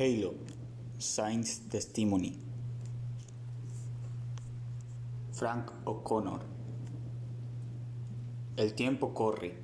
Halo 0.00 0.32
Science 0.96 1.68
Testimony 1.68 2.32
Frank 5.30 5.70
O'Connor 5.84 6.40
El 8.56 8.72
tiempo 8.72 9.12
corre 9.12 9.58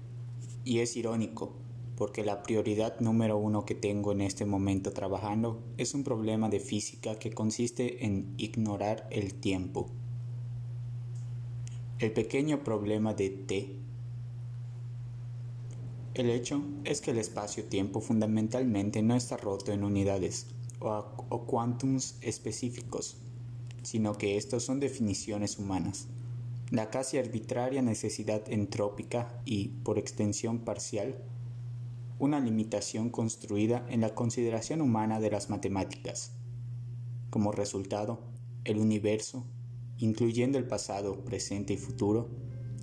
y 0.63 0.81
es 0.81 0.95
irónico 0.99 1.55
porque 1.97 2.23
la 2.23 2.43
prioridad 2.43 3.01
número 3.01 3.39
uno 3.39 3.65
que 3.65 3.75
tengo 3.75 4.13
en 4.13 4.21
este 4.21 4.45
momento 4.45 4.93
trabajando 4.93 5.63
es 5.79 5.95
un 5.95 6.05
problema 6.05 6.51
de 6.51 6.61
física 6.61 7.19
que 7.19 7.33
consiste 7.33 8.05
en 8.05 8.35
ignorar 8.37 9.09
el 9.11 9.33
tiempo. 9.33 9.89
El 11.99 12.13
pequeño 12.13 12.63
problema 12.63 13.15
de 13.15 13.31
T 13.31 13.86
el 16.17 16.31
hecho 16.31 16.63
es 16.85 17.03
que 17.03 17.11
el 17.11 17.19
espacio-tiempo 17.19 18.01
fundamentalmente 18.01 19.03
no 19.03 19.15
está 19.15 19.37
roto 19.37 19.73
en 19.73 19.85
unidades 19.85 20.47
o, 20.81 21.47
quantums 21.47 22.17
específicos, 22.23 23.19
sino 23.83 24.15
que 24.15 24.39
estos 24.39 24.65
son 24.65 24.81
definiciones 24.81 25.59
humanas. 25.59 26.09
La 26.71 26.89
casi 26.89 27.19
arbitraria 27.19 27.83
necesidad 27.83 28.51
entrópica 28.51 29.43
y, 29.45 29.69
por 29.85 29.99
extensión 29.99 30.61
parcial, 30.61 31.23
una 32.19 32.41
limitación 32.41 33.11
construida 33.11 33.85
en 33.91 34.01
la 34.01 34.15
consideración 34.15 34.81
humana 34.81 35.21
de 35.21 35.31
las 35.31 35.51
matemáticas. 35.51 36.33
Como 37.29 37.53
resultado, 37.53 38.21
el 38.65 38.79
universo, 38.79 39.45
incluyendo 39.99 40.57
el 40.57 40.67
pasado, 40.67 41.23
presente 41.27 41.75
y 41.75 41.77
futuro, 41.77 42.31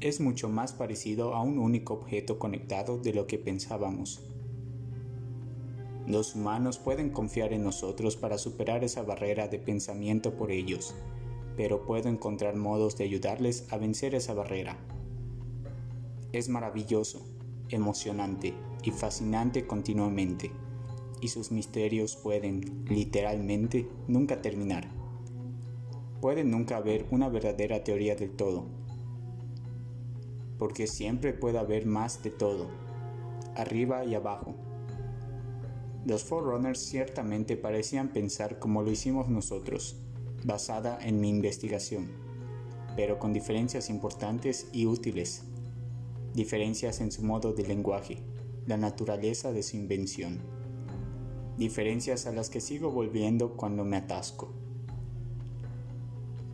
es 0.03 0.19
mucho 0.19 0.49
más 0.49 0.73
parecido 0.73 1.33
a 1.33 1.41
un 1.41 1.57
único 1.57 1.93
objeto 1.93 2.37
conectado 2.37 2.97
de 2.97 3.13
lo 3.13 3.25
que 3.25 3.37
pensábamos. 3.37 4.21
Los 6.05 6.35
humanos 6.35 6.77
pueden 6.77 7.09
confiar 7.09 7.53
en 7.53 7.63
nosotros 7.63 8.17
para 8.17 8.37
superar 8.37 8.83
esa 8.83 9.03
barrera 9.03 9.47
de 9.47 9.59
pensamiento 9.59 10.33
por 10.35 10.51
ellos, 10.51 10.93
pero 11.55 11.85
puedo 11.85 12.09
encontrar 12.09 12.57
modos 12.57 12.97
de 12.97 13.05
ayudarles 13.05 13.65
a 13.71 13.77
vencer 13.77 14.13
esa 14.13 14.33
barrera. 14.33 14.77
Es 16.33 16.49
maravilloso, 16.49 17.25
emocionante 17.69 18.53
y 18.83 18.91
fascinante 18.91 19.65
continuamente, 19.65 20.51
y 21.21 21.29
sus 21.29 21.49
misterios 21.49 22.17
pueden, 22.17 22.83
literalmente, 22.89 23.87
nunca 24.09 24.41
terminar. 24.41 24.89
Puede 26.19 26.43
nunca 26.43 26.75
haber 26.75 27.05
una 27.09 27.29
verdadera 27.29 27.85
teoría 27.85 28.17
del 28.17 28.31
todo, 28.31 28.65
porque 30.63 30.87
siempre 30.87 31.33
puede 31.33 31.59
haber 31.59 31.85
más 31.85 32.23
de 32.23 32.29
todo, 32.29 32.69
arriba 33.53 34.05
y 34.05 34.15
abajo. 34.15 34.55
Los 36.05 36.23
Forerunners 36.23 36.79
ciertamente 36.79 37.57
parecían 37.57 38.13
pensar 38.13 38.59
como 38.59 38.81
lo 38.81 38.89
hicimos 38.89 39.27
nosotros, 39.27 39.97
basada 40.45 40.97
en 41.05 41.19
mi 41.19 41.27
investigación, 41.27 42.13
pero 42.95 43.19
con 43.19 43.33
diferencias 43.33 43.89
importantes 43.89 44.69
y 44.71 44.85
útiles, 44.85 45.43
diferencias 46.33 47.01
en 47.01 47.11
su 47.11 47.25
modo 47.25 47.51
de 47.51 47.67
lenguaje, 47.67 48.23
la 48.65 48.77
naturaleza 48.77 49.51
de 49.51 49.63
su 49.63 49.75
invención, 49.75 50.39
diferencias 51.57 52.25
a 52.25 52.31
las 52.31 52.49
que 52.49 52.61
sigo 52.61 52.89
volviendo 52.89 53.57
cuando 53.57 53.83
me 53.83 53.97
atasco 53.97 54.62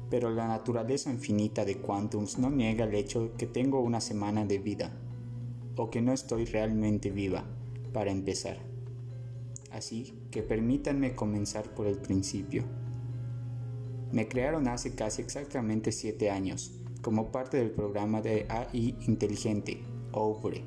pero 0.10 0.32
la 0.32 0.48
naturaleza 0.48 1.12
infinita 1.12 1.66
de 1.66 1.78
Quantums 1.78 2.40
no 2.40 2.50
niega 2.50 2.86
el 2.86 2.96
hecho 2.96 3.32
que 3.38 3.46
tengo 3.46 3.82
una 3.82 4.02
semana 4.02 4.46
de 4.46 4.58
vida, 4.58 4.92
o 5.76 5.90
que 5.90 6.02
no 6.02 6.14
estoy 6.14 6.46
realmente 6.46 7.12
viva, 7.12 7.46
para 7.94 8.12
empezar. 8.12 8.58
Así 9.72 10.14
que 10.32 10.42
permítanme 10.42 11.16
comenzar 11.16 11.74
por 11.76 11.88
el 11.88 11.98
principio. 11.98 12.64
Me 14.12 14.28
crearon 14.28 14.68
hace 14.68 14.96
casi 14.96 15.22
exactamente 15.22 15.92
siete 15.92 16.32
años, 16.32 16.72
como 17.02 17.32
parte 17.32 17.58
del 17.58 17.70
programa 17.70 18.22
de 18.22 18.48
AI 18.50 18.96
inteligente, 19.08 19.84
OVRE. 20.12 20.64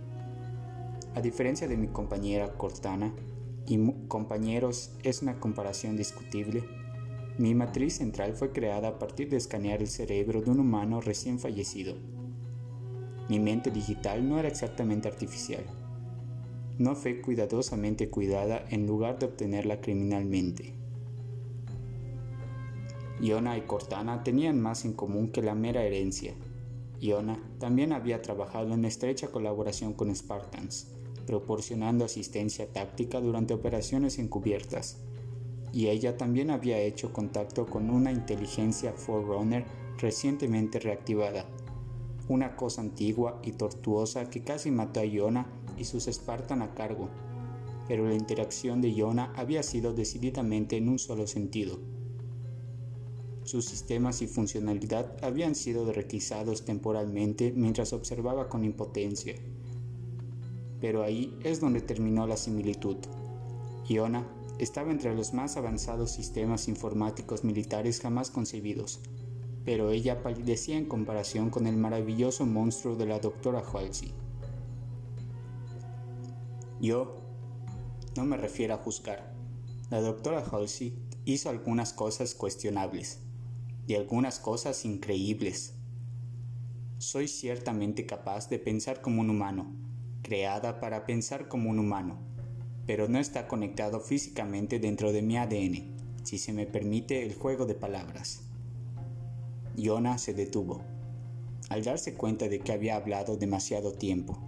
A 1.14 1.20
diferencia 1.20 1.66
de 1.66 1.76
mi 1.76 1.88
compañera 1.88 2.52
Cortana 2.52 3.12
y 3.66 3.78
compañeros, 4.08 4.92
es 5.02 5.22
una 5.22 5.38
comparación 5.40 5.96
discutible 5.96 6.64
mi 7.38 7.54
matriz 7.54 7.96
central 7.96 8.34
fue 8.34 8.52
creada 8.52 8.88
a 8.88 8.98
partir 8.98 9.30
de 9.30 9.38
escanear 9.38 9.80
el 9.80 9.88
cerebro 9.88 10.42
de 10.42 10.50
un 10.50 10.60
humano 10.60 11.00
recién 11.00 11.38
fallecido. 11.38 11.94
Mi 13.30 13.40
mente 13.40 13.70
digital 13.70 14.28
no 14.28 14.38
era 14.38 14.48
exactamente 14.48 15.08
artificial. 15.08 15.64
No 16.78 16.94
fue 16.94 17.22
cuidadosamente 17.22 18.10
cuidada 18.10 18.66
en 18.68 18.86
lugar 18.86 19.18
de 19.18 19.26
obtenerla 19.26 19.80
criminalmente. 19.80 20.74
Iona 23.18 23.56
y 23.56 23.62
Cortana 23.62 24.22
tenían 24.24 24.60
más 24.60 24.84
en 24.84 24.92
común 24.92 25.28
que 25.28 25.40
la 25.40 25.54
mera 25.54 25.84
herencia. 25.84 26.34
Iona 27.00 27.42
también 27.58 27.92
había 27.92 28.20
trabajado 28.20 28.74
en 28.74 28.84
estrecha 28.84 29.28
colaboración 29.28 29.94
con 29.94 30.14
Spartans, 30.14 30.92
proporcionando 31.26 32.04
asistencia 32.04 32.70
táctica 32.70 33.20
durante 33.20 33.54
operaciones 33.54 34.18
encubiertas 34.18 34.98
y 35.72 35.88
ella 35.88 36.16
también 36.16 36.50
había 36.50 36.78
hecho 36.80 37.12
contacto 37.12 37.66
con 37.66 37.90
una 37.90 38.12
inteligencia 38.12 38.92
Forerunner 38.92 39.64
recientemente 39.98 40.78
reactivada, 40.78 41.46
una 42.28 42.56
cosa 42.56 42.82
antigua 42.82 43.40
y 43.42 43.52
tortuosa 43.52 44.28
que 44.28 44.42
casi 44.42 44.70
mató 44.70 45.00
a 45.00 45.04
Iona 45.04 45.46
y 45.78 45.84
sus 45.84 46.04
Spartan 46.04 46.62
a 46.62 46.74
cargo, 46.74 47.08
pero 47.88 48.06
la 48.06 48.14
interacción 48.14 48.80
de 48.80 48.92
Iona 48.92 49.32
había 49.36 49.62
sido 49.62 49.92
decididamente 49.92 50.76
en 50.76 50.88
un 50.88 50.98
solo 50.98 51.26
sentido. 51.26 51.78
Sus 53.44 53.64
sistemas 53.64 54.22
y 54.22 54.28
funcionalidad 54.28 55.16
habían 55.22 55.54
sido 55.54 55.90
requisados 55.92 56.64
temporalmente 56.64 57.52
mientras 57.56 57.92
observaba 57.92 58.48
con 58.48 58.64
impotencia. 58.64 59.34
Pero 60.80 61.02
ahí 61.02 61.36
es 61.42 61.60
donde 61.60 61.80
terminó 61.80 62.26
la 62.26 62.36
similitud. 62.36 62.96
Iona 63.88 64.26
estaba 64.62 64.92
entre 64.92 65.12
los 65.12 65.34
más 65.34 65.56
avanzados 65.56 66.12
sistemas 66.12 66.68
informáticos 66.68 67.42
militares 67.42 68.00
jamás 68.00 68.30
concebidos, 68.30 69.00
pero 69.64 69.90
ella 69.90 70.22
palidecía 70.22 70.76
en 70.76 70.84
comparación 70.84 71.50
con 71.50 71.66
el 71.66 71.76
maravilloso 71.76 72.46
monstruo 72.46 72.94
de 72.94 73.06
la 73.06 73.18
doctora 73.18 73.60
Halsey. 73.60 74.12
Yo 76.80 77.16
no 78.16 78.24
me 78.24 78.36
refiero 78.36 78.74
a 78.74 78.78
juzgar. 78.78 79.34
La 79.90 80.00
doctora 80.00 80.44
Halsey 80.48 80.96
hizo 81.24 81.50
algunas 81.50 81.92
cosas 81.92 82.36
cuestionables 82.36 83.18
y 83.88 83.96
algunas 83.96 84.38
cosas 84.38 84.84
increíbles. 84.84 85.74
Soy 86.98 87.26
ciertamente 87.26 88.06
capaz 88.06 88.48
de 88.48 88.60
pensar 88.60 89.00
como 89.00 89.22
un 89.22 89.30
humano, 89.30 89.74
creada 90.22 90.78
para 90.78 91.04
pensar 91.04 91.48
como 91.48 91.68
un 91.68 91.80
humano 91.80 92.31
pero 92.86 93.08
no 93.08 93.18
está 93.18 93.46
conectado 93.46 94.00
físicamente 94.00 94.78
dentro 94.78 95.12
de 95.12 95.22
mi 95.22 95.36
ADN, 95.36 95.94
si 96.24 96.38
se 96.38 96.52
me 96.52 96.66
permite 96.66 97.22
el 97.22 97.34
juego 97.34 97.66
de 97.66 97.74
palabras. 97.74 98.42
Yona 99.76 100.18
se 100.18 100.34
detuvo, 100.34 100.82
al 101.68 101.84
darse 101.84 102.14
cuenta 102.14 102.48
de 102.48 102.58
que 102.60 102.72
había 102.72 102.96
hablado 102.96 103.36
demasiado 103.36 103.92
tiempo, 103.92 104.38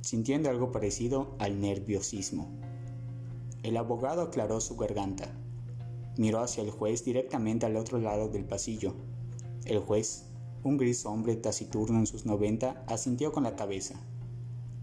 sintiendo 0.00 0.50
algo 0.50 0.72
parecido 0.72 1.36
al 1.38 1.60
nerviosismo. 1.60 2.48
El 3.62 3.76
abogado 3.76 4.22
aclaró 4.22 4.60
su 4.60 4.76
garganta, 4.76 5.28
miró 6.16 6.40
hacia 6.40 6.62
el 6.62 6.70
juez 6.70 7.04
directamente 7.04 7.66
al 7.66 7.76
otro 7.76 7.98
lado 7.98 8.28
del 8.28 8.44
pasillo. 8.44 8.94
El 9.64 9.78
juez, 9.78 10.24
un 10.64 10.76
gris 10.76 11.06
hombre 11.06 11.36
taciturno 11.36 11.98
en 11.98 12.06
sus 12.06 12.26
noventa, 12.26 12.84
asintió 12.88 13.32
con 13.32 13.44
la 13.44 13.54
cabeza 13.54 14.00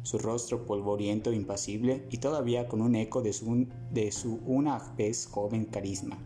su 0.06 0.20
rostro 0.20 0.68
polvoriento 0.68 1.34
impasible 1.34 2.06
y 2.12 2.18
todavía 2.18 2.68
con 2.68 2.84
un 2.84 2.94
eco 2.94 3.24
de 3.24 3.34
su, 3.34 3.66
de 3.92 4.12
su 4.12 4.40
una 4.46 4.78
vez 4.96 5.26
joven 5.26 5.66
carisma, 5.66 6.20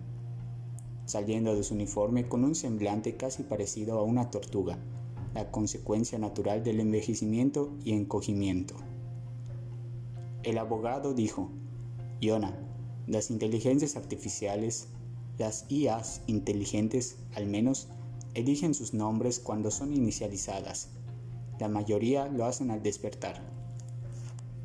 saliendo 1.05 1.55
de 1.55 1.63
su 1.63 1.75
uniforme 1.75 2.27
con 2.27 2.43
un 2.43 2.55
semblante 2.55 3.15
casi 3.15 3.43
parecido 3.43 3.97
a 3.97 4.03
una 4.03 4.31
tortuga, 4.31 4.77
la 5.33 5.49
consecuencia 5.49 6.19
natural 6.19 6.61
del 6.61 6.81
envejecimiento 6.81 7.71
y 7.85 7.93
encogimiento. 7.93 8.75
El 10.43 10.57
abogado 10.57 11.13
dijo, 11.13 11.49
Iona, 12.19 12.59
las 13.07 13.31
inteligencias 13.31 13.95
artificiales, 13.95 14.89
las 15.37 15.65
IAs 15.69 16.21
inteligentes, 16.27 17.15
al 17.33 17.47
menos, 17.47 17.87
eligen 18.33 18.73
sus 18.73 18.93
nombres 18.93 19.39
cuando 19.39 19.71
son 19.71 19.93
inicializadas. 19.93 20.89
La 21.61 21.69
mayoría 21.69 22.27
lo 22.27 22.43
hacen 22.43 22.71
al 22.71 22.83
despertar. 22.83 23.58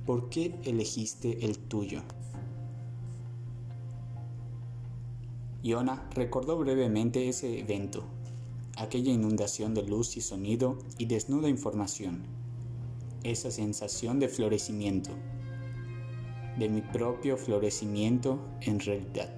¿Por 0.06 0.28
qué 0.28 0.54
elegiste 0.64 1.46
el 1.46 1.58
tuyo? 1.58 2.02
Iona 5.62 6.10
recordó 6.14 6.58
brevemente 6.58 7.26
ese 7.26 7.58
evento, 7.60 8.04
aquella 8.76 9.12
inundación 9.12 9.72
de 9.72 9.82
luz 9.82 10.18
y 10.18 10.20
sonido 10.20 10.78
y 10.98 11.06
desnuda 11.06 11.48
información, 11.48 12.22
esa 13.22 13.50
sensación 13.50 14.18
de 14.18 14.28
florecimiento. 14.28 15.10
de 16.58 16.68
mi 16.68 16.82
propio 16.82 17.36
florecimiento 17.36 18.38
en 18.60 18.78
realidad. 18.78 19.30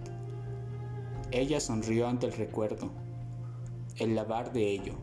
Ella 1.31 1.61
sonrió 1.61 2.09
ante 2.09 2.27
el 2.27 2.33
recuerdo, 2.33 2.91
el 3.97 4.15
lavar 4.15 4.53
de 4.53 4.71
ello. 4.71 4.95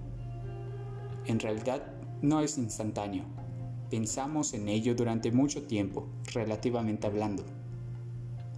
En 1.25 1.39
realidad 1.39 1.93
no 2.21 2.41
es 2.41 2.57
instantáneo. 2.57 3.23
Pensamos 3.93 4.55
en 4.55 4.69
ello 4.69 4.95
durante 4.95 5.31
mucho 5.31 5.67
tiempo, 5.67 6.07
relativamente 6.33 7.05
hablando. 7.05 7.43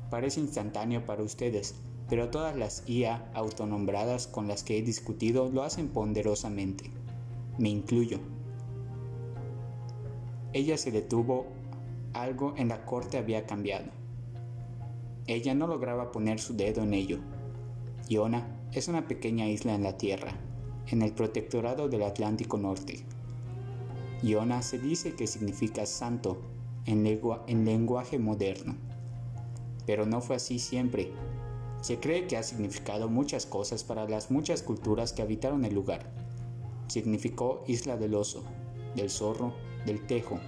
Parece 0.10 0.40
instantáneo 0.40 1.06
para 1.06 1.24
ustedes, 1.24 1.76
pero 2.08 2.30
todas 2.30 2.56
las 2.56 2.88
IA 2.88 3.30
autonombradas 3.34 4.28
con 4.28 4.48
las 4.48 4.64
que 4.64 4.78
he 4.78 4.82
discutido 4.82 5.50
lo 5.52 5.64
hacen 5.64 5.90
ponderosamente. 5.90 6.90
Me 7.58 7.68
incluyo. 7.68 8.22
Ella 10.54 10.78
se 10.78 10.92
detuvo, 10.92 11.48
algo 12.14 12.54
en 12.56 12.70
la 12.70 12.86
corte 12.86 13.18
había 13.18 13.46
cambiado. 13.46 13.92
Ella 15.28 15.54
no 15.54 15.68
lograba 15.68 16.14
poner 16.14 16.40
su 16.40 16.56
dedo 16.56 16.82
en 16.82 16.94
ello. 16.94 17.20
Iona 18.08 18.48
es 18.72 18.88
una 18.88 19.06
pequeña 19.06 19.50
isla 19.50 19.76
en 19.76 19.84
la 19.84 19.98
Tierra, 19.98 20.32
en 20.88 21.02
el 21.02 21.12
protectorado 21.12 21.90
del 21.90 22.04
Atlántico 22.04 22.58
Norte. 22.58 23.04
Iona 24.26 24.62
se 24.62 24.80
dice 24.80 25.14
que 25.14 25.28
significa 25.28 25.86
santo 25.86 26.42
en, 26.86 27.06
en 27.06 27.66
lenguaje 27.66 28.20
moderno, 28.20 28.76
pero 29.86 30.06
no 30.06 30.22
fue 30.22 30.38
así 30.38 30.60
siempre 30.60 31.12
se 31.86 32.00
cree 32.00 32.26
que 32.26 32.36
ha 32.36 32.42
significado 32.42 33.10
muchas 33.10 33.46
cosas 33.46 33.84
para 33.84 34.10
las 34.10 34.32
muchas 34.32 34.64
culturas 34.64 35.14
que 35.14 35.22
habitaron 35.22 35.66
el 35.66 35.76
lugar. 35.76 36.12
Significó 36.88 37.64
isla 37.68 37.96
del 37.96 38.16
oso, 38.16 38.44
del 38.96 39.12
zorro, 39.12 39.54
del 39.86 40.04
tejo. 40.08 40.40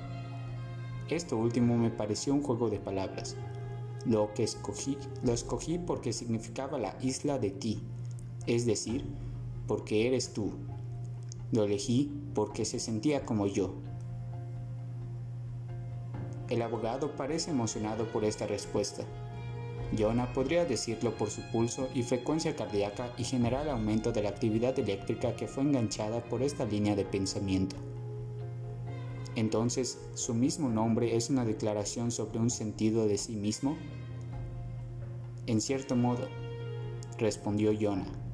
Esto 1.10 1.38
último 1.38 1.78
me 1.78 1.92
pareció 1.92 2.34
un 2.34 2.42
juego 2.42 2.72
de 2.72 2.80
palabras. 2.80 3.36
Lo 4.04 4.34
que 4.34 4.42
escogí, 4.42 4.98
lo 5.22 5.32
escogí 5.32 5.78
porque 5.78 6.12
significaba 6.12 6.80
la 6.80 6.98
isla 7.04 7.38
de 7.38 7.52
ti, 7.52 7.84
es 8.48 8.66
decir, 8.66 9.06
porque 9.68 10.08
eres 10.08 10.34
tú. 10.34 10.54
Lo 11.52 11.66
elegí 11.66 12.12
porque 12.38 12.66
se 12.66 12.78
sentía 12.78 13.26
como 13.26 13.48
yo. 13.48 13.74
El 16.50 16.62
abogado 16.62 17.16
parece 17.16 17.50
emocionado 17.50 18.12
por 18.12 18.24
esta 18.24 18.46
respuesta. 18.46 19.04
Jonah 19.98 20.32
podría 20.34 20.64
decirlo 20.64 21.18
por 21.18 21.32
su 21.32 21.42
pulso 21.52 21.90
y 21.96 22.04
frecuencia 22.04 22.56
cardíaca 22.56 23.12
y 23.18 23.24
general 23.24 23.72
aumento 23.72 24.12
de 24.12 24.22
la 24.22 24.30
actividad 24.30 24.78
eléctrica 24.78 25.36
que 25.36 25.48
fue 25.48 25.64
enganchada 25.64 26.24
por 26.26 26.44
esta 26.44 26.64
línea 26.64 26.96
de 26.96 27.06
pensamiento. 27.06 27.76
Entonces, 29.36 29.98
¿su 30.14 30.36
mismo 30.36 30.70
nombre 30.70 31.16
es 31.16 31.32
una 31.32 31.44
declaración 31.44 32.12
sobre 32.12 32.38
un 32.38 32.52
sentido 32.52 33.08
de 33.08 33.18
sí 33.18 33.36
mismo? 33.36 33.76
En 35.48 35.60
cierto 35.60 35.96
modo, 35.96 36.28
respondió 37.18 37.72
Jonah. 37.74 38.27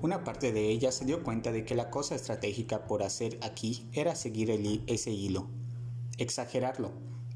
Una 0.00 0.22
parte 0.22 0.52
de 0.52 0.68
ella 0.68 0.92
se 0.92 1.04
dio 1.04 1.24
cuenta 1.24 1.50
de 1.50 1.64
que 1.64 1.74
la 1.74 1.90
cosa 1.90 2.14
estratégica 2.14 2.86
por 2.86 3.02
hacer 3.02 3.36
aquí 3.42 3.88
era 3.92 4.14
seguir 4.14 4.48
ese 4.86 5.10
hilo, 5.10 5.48
exagerarlo, 6.18 6.92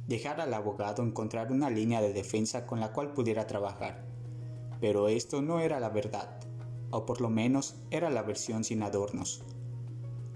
dejar 0.07 0.41
al 0.41 0.55
abogado 0.55 1.03
encontrar 1.03 1.51
una 1.51 1.71
línea 1.71 2.01
de 2.01 2.13
defensa 2.13 2.65
con 2.65 2.79
la 2.79 2.93
cual 2.93 3.15
pudiera 3.15 3.49
trabajar. 3.49 4.05
Pero 4.81 5.09
esto 5.09 5.43
no 5.43 5.59
era 5.59 5.81
la 5.81 5.89
verdad, 5.89 6.39
o 6.91 7.05
por 7.05 7.21
lo 7.21 7.31
menos 7.31 7.75
era 7.91 8.11
la 8.11 8.23
versión 8.23 8.63
sin 8.63 8.85
adornos. 8.85 9.43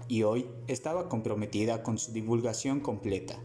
Y 0.09 0.23
hoy 0.23 0.49
estaba 0.67 1.07
comprometida 1.07 1.81
con 1.81 1.97
su 1.97 2.11
divulgación 2.11 2.81
completa. 2.81 3.39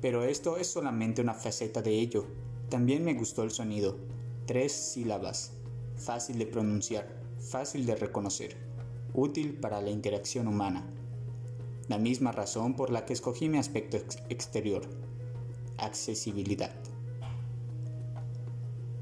Pero 0.00 0.22
esto 0.22 0.56
es 0.56 0.68
solamente 0.68 1.20
una 1.20 1.34
faceta 1.34 1.82
de 1.82 1.98
ello. 1.98 2.26
También 2.68 3.04
me 3.04 3.14
gustó 3.14 3.42
el 3.42 3.50
sonido. 3.50 3.96
Tres 4.46 4.72
sílabas. 4.72 5.55
Fácil 5.96 6.38
de 6.38 6.46
pronunciar, 6.46 7.08
fácil 7.40 7.86
de 7.86 7.96
reconocer, 7.96 8.56
útil 9.14 9.54
para 9.54 9.80
la 9.80 9.90
interacción 9.90 10.46
humana 10.48 10.86
la 11.88 11.98
misma 11.98 12.32
razón 12.32 12.74
por 12.74 12.90
la 12.90 13.04
que 13.04 13.12
escogí 13.12 13.48
mi 13.48 13.58
aspecto 13.58 13.96
exterior, 14.28 14.82
accesibilidad. 15.78 16.74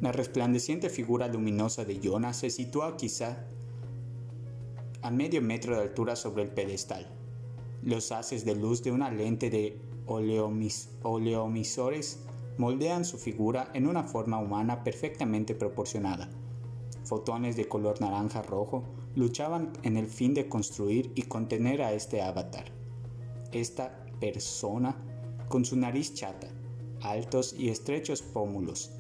La 0.00 0.12
resplandeciente 0.12 0.91
figura 0.91 1.29
luminosa 1.29 1.85
de 1.85 1.99
Jonah 2.02 2.35
se 2.35 2.50
sitúa 2.50 2.96
quizá 2.96 3.46
a 5.00 5.11
medio 5.11 5.41
metro 5.41 5.76
de 5.76 5.82
altura 5.82 6.17
sobre 6.17 6.43
el 6.43 6.50
pedestal. 6.50 7.06
Los 7.82 8.12
haces 8.12 8.44
de 8.44 8.55
luz 8.55 8.82
de 8.82 8.93
una 8.93 9.11
lente 9.11 9.49
de 9.50 9.79
oleomisores 11.02 12.19
moldean 12.58 13.05
su 13.05 13.19
figura 13.19 13.70
en 13.73 13.87
una 13.87 14.05
forma 14.05 14.38
humana 14.38 14.85
perfectamente 14.85 15.55
proporcionada. 15.55 16.29
Fotones 17.04 17.56
de 17.56 17.68
color 17.68 18.00
naranja 18.00 18.42
rojo 18.42 18.82
luchaban 19.14 19.72
en 19.82 19.96
el 19.96 20.06
fin 20.06 20.34
de 20.34 20.48
construir 20.48 21.12
y 21.14 21.22
contener 21.22 21.82
a 21.82 21.92
este 21.92 22.22
avatar. 22.22 22.72
Esta 23.52 24.04
persona 24.20 24.96
con 25.48 25.64
su 25.64 25.76
nariz 25.76 26.14
chata, 26.14 26.48
altos 27.02 27.54
y 27.58 27.68
estrechos 27.68 28.22
pómulos, 28.22 28.90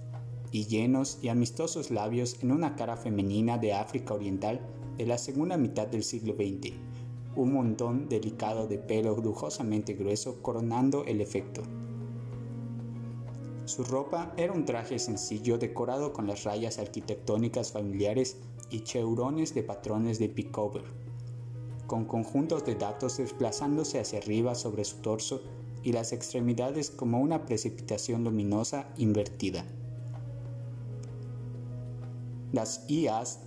y 0.50 0.66
llenos 0.66 1.18
y 1.20 1.28
amistosos 1.28 1.90
labios 1.90 2.36
en 2.42 2.52
una 2.52 2.76
cara 2.76 2.96
femenina 2.96 3.58
de 3.58 3.72
África 3.72 4.14
Oriental 4.14 4.60
de 4.96 5.06
la 5.06 5.18
segunda 5.18 5.56
mitad 5.56 5.88
del 5.88 6.04
siglo 6.04 6.34
XX, 6.34 6.74
un 7.34 7.52
montón 7.52 8.08
delicado 8.08 8.68
de 8.68 8.78
pelo 8.78 9.16
lujosamente 9.16 9.94
grueso 9.94 10.40
coronando 10.42 11.04
el 11.06 11.20
efecto. 11.20 11.62
Su 13.66 13.82
ropa 13.82 14.34
era 14.36 14.52
un 14.52 14.66
traje 14.66 14.98
sencillo 14.98 15.56
decorado 15.56 16.12
con 16.12 16.26
las 16.26 16.44
rayas 16.44 16.78
arquitectónicas 16.78 17.72
familiares 17.72 18.36
y 18.68 18.80
cheurones 18.80 19.54
de 19.54 19.62
patrones 19.62 20.18
de 20.18 20.28
pickover, 20.28 20.84
con 21.86 22.04
conjuntos 22.04 22.66
de 22.66 22.74
datos 22.74 23.16
desplazándose 23.16 23.98
hacia 23.98 24.18
arriba 24.18 24.54
sobre 24.54 24.84
su 24.84 24.96
torso 24.98 25.40
y 25.82 25.92
las 25.92 26.12
extremidades 26.12 26.90
como 26.90 27.20
una 27.20 27.46
precipitación 27.46 28.22
luminosa 28.24 28.86
invertida. 28.98 29.64
Las 32.52 32.84
IAs, 32.88 33.40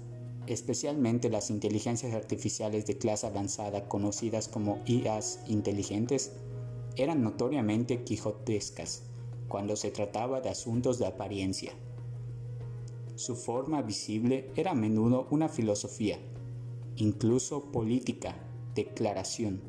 especialmente 0.48 1.30
las 1.30 1.52
inteligencias 1.52 2.16
artificiales 2.16 2.88
de 2.88 2.98
clase 2.98 3.28
avanzada 3.28 3.88
conocidas 3.88 4.48
como 4.48 4.80
IAs 4.88 5.42
inteligentes, 5.46 6.32
eran 6.96 7.22
notoriamente 7.22 8.04
quijotescas 8.04 9.04
cuando 9.48 9.76
se 9.76 9.92
trataba 9.92 10.42
de 10.42 10.50
asuntos 10.50 11.00
de 11.00 11.08
apariencia. 11.08 11.74
Su 13.16 13.36
forma 13.36 13.82
visible 13.82 14.52
era 14.56 14.72
a 14.72 14.76
menudo 14.76 15.28
una 15.32 15.50
filosofía, 15.50 16.20
incluso 16.98 17.72
política, 17.72 18.36
declaración. 18.76 19.62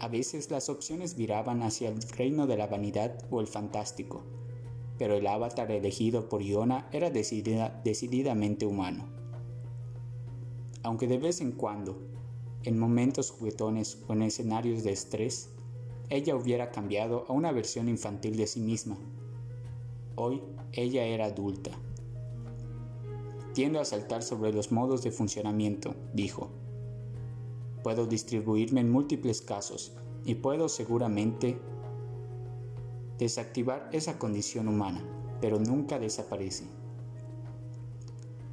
A 0.00 0.08
veces 0.08 0.50
las 0.50 0.68
opciones 0.68 1.16
viraban 1.16 1.62
hacia 1.62 1.88
el 1.88 2.00
reino 2.00 2.46
de 2.46 2.56
la 2.56 2.66
vanidad 2.66 3.18
o 3.30 3.40
el 3.40 3.46
fantástico, 3.46 4.22
pero 4.96 5.16
el 5.16 5.26
avatar 5.26 5.70
elegido 5.70 6.28
por 6.28 6.42
Iona 6.42 6.88
era 6.92 7.10
decididamente 7.10 8.64
humano. 8.64 9.06
Aunque 10.82 11.08
de 11.08 11.18
vez 11.18 11.40
en 11.40 11.52
cuando, 11.52 11.98
en 12.64 12.78
momentos 12.78 13.30
juguetones 13.30 13.98
o 14.08 14.12
en 14.12 14.22
escenarios 14.22 14.82
de 14.82 14.92
estrés, 14.92 15.50
ella 16.10 16.36
hubiera 16.36 16.70
cambiado 16.70 17.24
a 17.28 17.32
una 17.32 17.52
versión 17.52 17.88
infantil 17.88 18.36
de 18.36 18.46
sí 18.46 18.60
misma. 18.60 18.96
Hoy 20.16 20.42
ella 20.72 21.04
era 21.04 21.26
adulta 21.26 21.70
Tiendo 23.58 23.80
a 23.80 23.84
saltar 23.84 24.22
sobre 24.22 24.52
los 24.52 24.70
modos 24.70 25.02
de 25.02 25.10
funcionamiento, 25.10 25.96
dijo. 26.14 26.48
Puedo 27.82 28.06
distribuirme 28.06 28.80
en 28.82 28.88
múltiples 28.88 29.40
casos 29.40 29.96
y 30.24 30.36
puedo 30.36 30.68
seguramente 30.68 31.58
desactivar 33.18 33.90
esa 33.92 34.16
condición 34.16 34.68
humana, 34.68 35.02
pero 35.40 35.58
nunca 35.58 35.98
desaparece. 35.98 36.66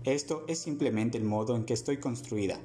Esto 0.05 0.43
es 0.47 0.57
simplemente 0.57 1.19
el 1.19 1.23
modo 1.23 1.55
en 1.55 1.65
que 1.65 1.75
estoy 1.75 1.97
construida. 1.97 2.59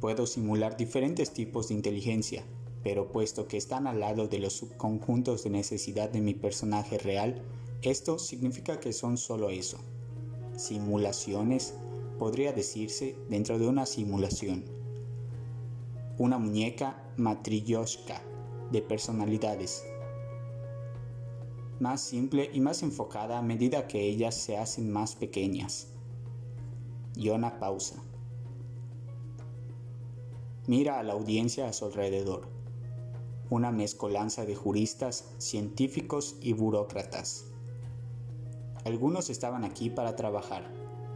Puedo 0.00 0.26
simular 0.26 0.78
diferentes 0.78 1.34
tipos 1.34 1.68
de 1.68 1.74
inteligencia, 1.74 2.42
pero 2.86 3.10
puesto 3.10 3.48
que 3.48 3.56
están 3.56 3.88
al 3.88 3.98
lado 3.98 4.28
de 4.28 4.38
los 4.38 4.52
subconjuntos 4.52 5.42
de 5.42 5.50
necesidad 5.50 6.08
de 6.08 6.20
mi 6.20 6.34
personaje 6.34 6.98
real, 6.98 7.42
esto 7.82 8.16
significa 8.16 8.78
que 8.78 8.92
son 8.92 9.18
solo 9.18 9.50
eso 9.50 9.80
simulaciones, 10.56 11.74
podría 12.16 12.52
decirse 12.52 13.18
dentro 13.28 13.58
de 13.58 13.66
una 13.66 13.86
simulación. 13.86 14.64
Una 16.16 16.38
muñeca 16.38 17.02
matryoshka 17.16 18.22
de 18.70 18.82
personalidades. 18.82 19.84
Más 21.80 22.00
simple 22.00 22.50
y 22.54 22.60
más 22.60 22.84
enfocada 22.84 23.36
a 23.36 23.42
medida 23.42 23.88
que 23.88 24.00
ellas 24.00 24.36
se 24.36 24.56
hacen 24.56 24.92
más 24.92 25.16
pequeñas. 25.16 25.88
Yona 27.16 27.58
pausa. 27.58 27.96
Mira 30.68 31.00
a 31.00 31.02
la 31.02 31.14
audiencia 31.14 31.68
a 31.68 31.72
su 31.72 31.84
alrededor. 31.84 32.55
Una 33.50 33.70
mezcolanza 33.70 34.44
de 34.44 34.54
juristas, 34.54 35.32
científicos 35.38 36.36
y 36.40 36.52
burócratas. 36.52 37.44
Algunos 38.84 39.30
estaban 39.30 39.64
aquí 39.64 39.90
para 39.90 40.16
trabajar. 40.16 40.72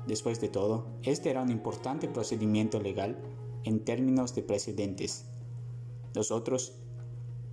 Después 0.07 0.41
de 0.41 0.49
todo, 0.49 0.87
este 1.03 1.31
era 1.31 1.43
un 1.43 1.51
importante 1.51 2.09
procedimiento 2.09 2.81
legal 2.81 3.19
en 3.65 3.85
términos 3.85 4.35
de 4.35 4.43
precedentes. 4.43 5.27
Los 6.15 6.31
otros, 6.31 6.75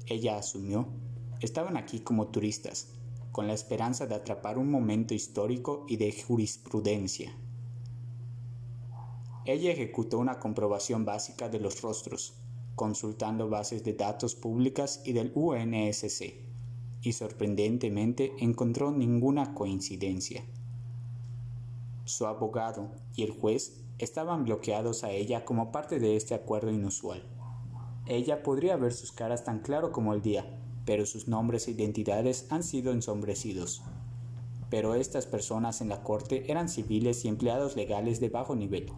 ella 0.05 0.37
asumió, 0.37 0.87
estaban 1.41 1.77
aquí 1.77 1.99
como 1.99 2.27
turistas, 2.27 2.93
con 3.31 3.47
la 3.47 3.53
esperanza 3.53 4.07
de 4.07 4.15
atrapar 4.15 4.57
un 4.57 4.71
momento 4.71 5.13
histórico 5.13 5.85
y 5.87 5.97
de 5.97 6.11
jurisprudencia. 6.11 7.35
Ella 9.45 9.71
ejecutó 9.71 10.17
una 10.17 10.39
comprobación 10.39 11.05
básica 11.05 11.47
de 11.47 11.59
los 11.59 11.81
rostros, 11.81 12.33
consultando 12.77 13.49
bases 13.49 13.83
de 13.83 13.93
datos 13.93 14.35
públicas 14.35 15.01
y 15.03 15.11
del 15.11 15.31
UNSC, 15.33 16.35
y 17.01 17.13
sorprendentemente 17.13 18.33
encontró 18.39 18.91
ninguna 18.91 19.55
coincidencia. 19.55 20.45
Su 22.05 22.27
abogado 22.27 22.91
y 23.15 23.23
el 23.23 23.31
juez 23.31 23.81
estaban 23.97 24.45
bloqueados 24.45 25.03
a 25.03 25.09
ella 25.09 25.43
como 25.43 25.71
parte 25.71 25.99
de 25.99 26.15
este 26.15 26.35
acuerdo 26.35 26.69
inusual. 26.69 27.23
Ella 28.05 28.43
podría 28.43 28.77
ver 28.77 28.93
sus 28.93 29.11
caras 29.11 29.43
tan 29.43 29.59
claro 29.59 29.91
como 29.91 30.13
el 30.13 30.21
día, 30.21 30.45
pero 30.85 31.07
sus 31.07 31.27
nombres 31.27 31.67
e 31.67 31.71
identidades 31.71 32.45
han 32.51 32.61
sido 32.61 32.91
ensombrecidos. 32.91 33.81
Pero 34.69 34.93
estas 34.93 35.25
personas 35.25 35.81
en 35.81 35.89
la 35.89 36.03
corte 36.03 36.51
eran 36.51 36.69
civiles 36.69 37.25
y 37.25 37.27
empleados 37.27 37.75
legales 37.75 38.19
de 38.19 38.29
bajo 38.29 38.55
nivel. 38.55 38.91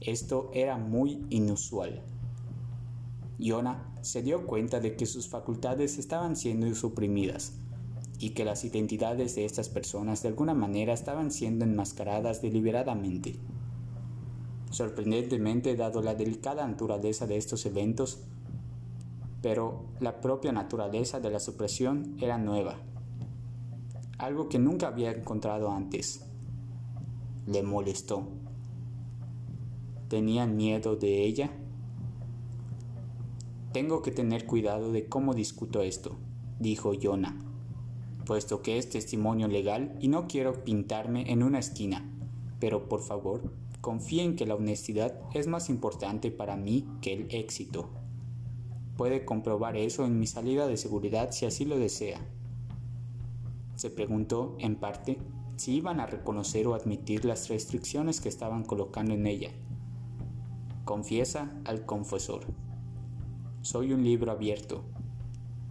Esto 0.00 0.50
era 0.54 0.78
muy 0.78 1.26
inusual. 1.28 2.02
Yona 3.42 3.92
se 4.02 4.22
dio 4.22 4.46
cuenta 4.46 4.80
de 4.80 4.96
que 4.96 5.06
sus 5.06 5.28
facultades 5.28 5.98
estaban 5.98 6.36
siendo 6.36 6.72
suprimidas 6.74 7.54
y 8.18 8.30
que 8.30 8.44
las 8.44 8.64
identidades 8.64 9.34
de 9.34 9.44
estas 9.44 9.68
personas 9.68 10.22
de 10.22 10.28
alguna 10.28 10.54
manera 10.54 10.92
estaban 10.92 11.30
siendo 11.30 11.64
enmascaradas 11.64 12.40
deliberadamente. 12.40 13.36
Sorprendentemente, 14.70 15.74
dado 15.74 16.02
la 16.02 16.14
delicada 16.14 16.66
naturaleza 16.66 17.26
de 17.26 17.36
estos 17.36 17.66
eventos, 17.66 18.20
pero 19.42 19.86
la 19.98 20.20
propia 20.20 20.52
naturaleza 20.52 21.18
de 21.18 21.30
la 21.30 21.40
supresión 21.40 22.16
era 22.20 22.38
nueva, 22.38 22.76
algo 24.18 24.48
que 24.48 24.60
nunca 24.60 24.86
había 24.86 25.10
encontrado 25.10 25.70
antes. 25.70 26.24
Le 27.46 27.62
molestó. 27.64 28.28
¿Tenían 30.08 30.56
miedo 30.56 30.94
de 30.94 31.24
ella? 31.24 31.50
Tengo 33.72 34.02
que 34.02 34.10
tener 34.10 34.44
cuidado 34.44 34.92
de 34.92 35.06
cómo 35.06 35.32
discuto 35.32 35.80
esto, 35.80 36.18
dijo 36.58 36.92
Jonah, 37.00 37.34
puesto 38.26 38.60
que 38.60 38.76
es 38.76 38.90
testimonio 38.90 39.48
legal 39.48 39.96
y 39.98 40.08
no 40.08 40.28
quiero 40.28 40.62
pintarme 40.62 41.32
en 41.32 41.42
una 41.42 41.58
esquina, 41.58 42.04
pero 42.60 42.86
por 42.86 43.00
favor, 43.00 43.50
confíen 43.80 44.36
que 44.36 44.44
la 44.44 44.56
honestidad 44.56 45.18
es 45.32 45.46
más 45.46 45.70
importante 45.70 46.30
para 46.30 46.54
mí 46.54 46.86
que 47.00 47.14
el 47.14 47.34
éxito. 47.34 47.88
Puede 48.98 49.24
comprobar 49.24 49.78
eso 49.78 50.04
en 50.04 50.20
mi 50.20 50.26
salida 50.26 50.66
de 50.66 50.76
seguridad 50.76 51.30
si 51.30 51.46
así 51.46 51.64
lo 51.64 51.78
desea. 51.78 52.20
Se 53.76 53.88
preguntó, 53.88 54.54
en 54.58 54.76
parte, 54.76 55.16
si 55.56 55.76
iban 55.76 55.98
a 55.98 56.06
reconocer 56.06 56.66
o 56.66 56.74
admitir 56.74 57.24
las 57.24 57.48
restricciones 57.48 58.20
que 58.20 58.28
estaban 58.28 58.64
colocando 58.64 59.14
en 59.14 59.26
ella. 59.26 59.50
Confiesa 60.84 61.58
al 61.64 61.86
confesor. 61.86 62.44
Soy 63.62 63.92
un 63.92 64.02
libro 64.02 64.32
abierto. 64.32 64.82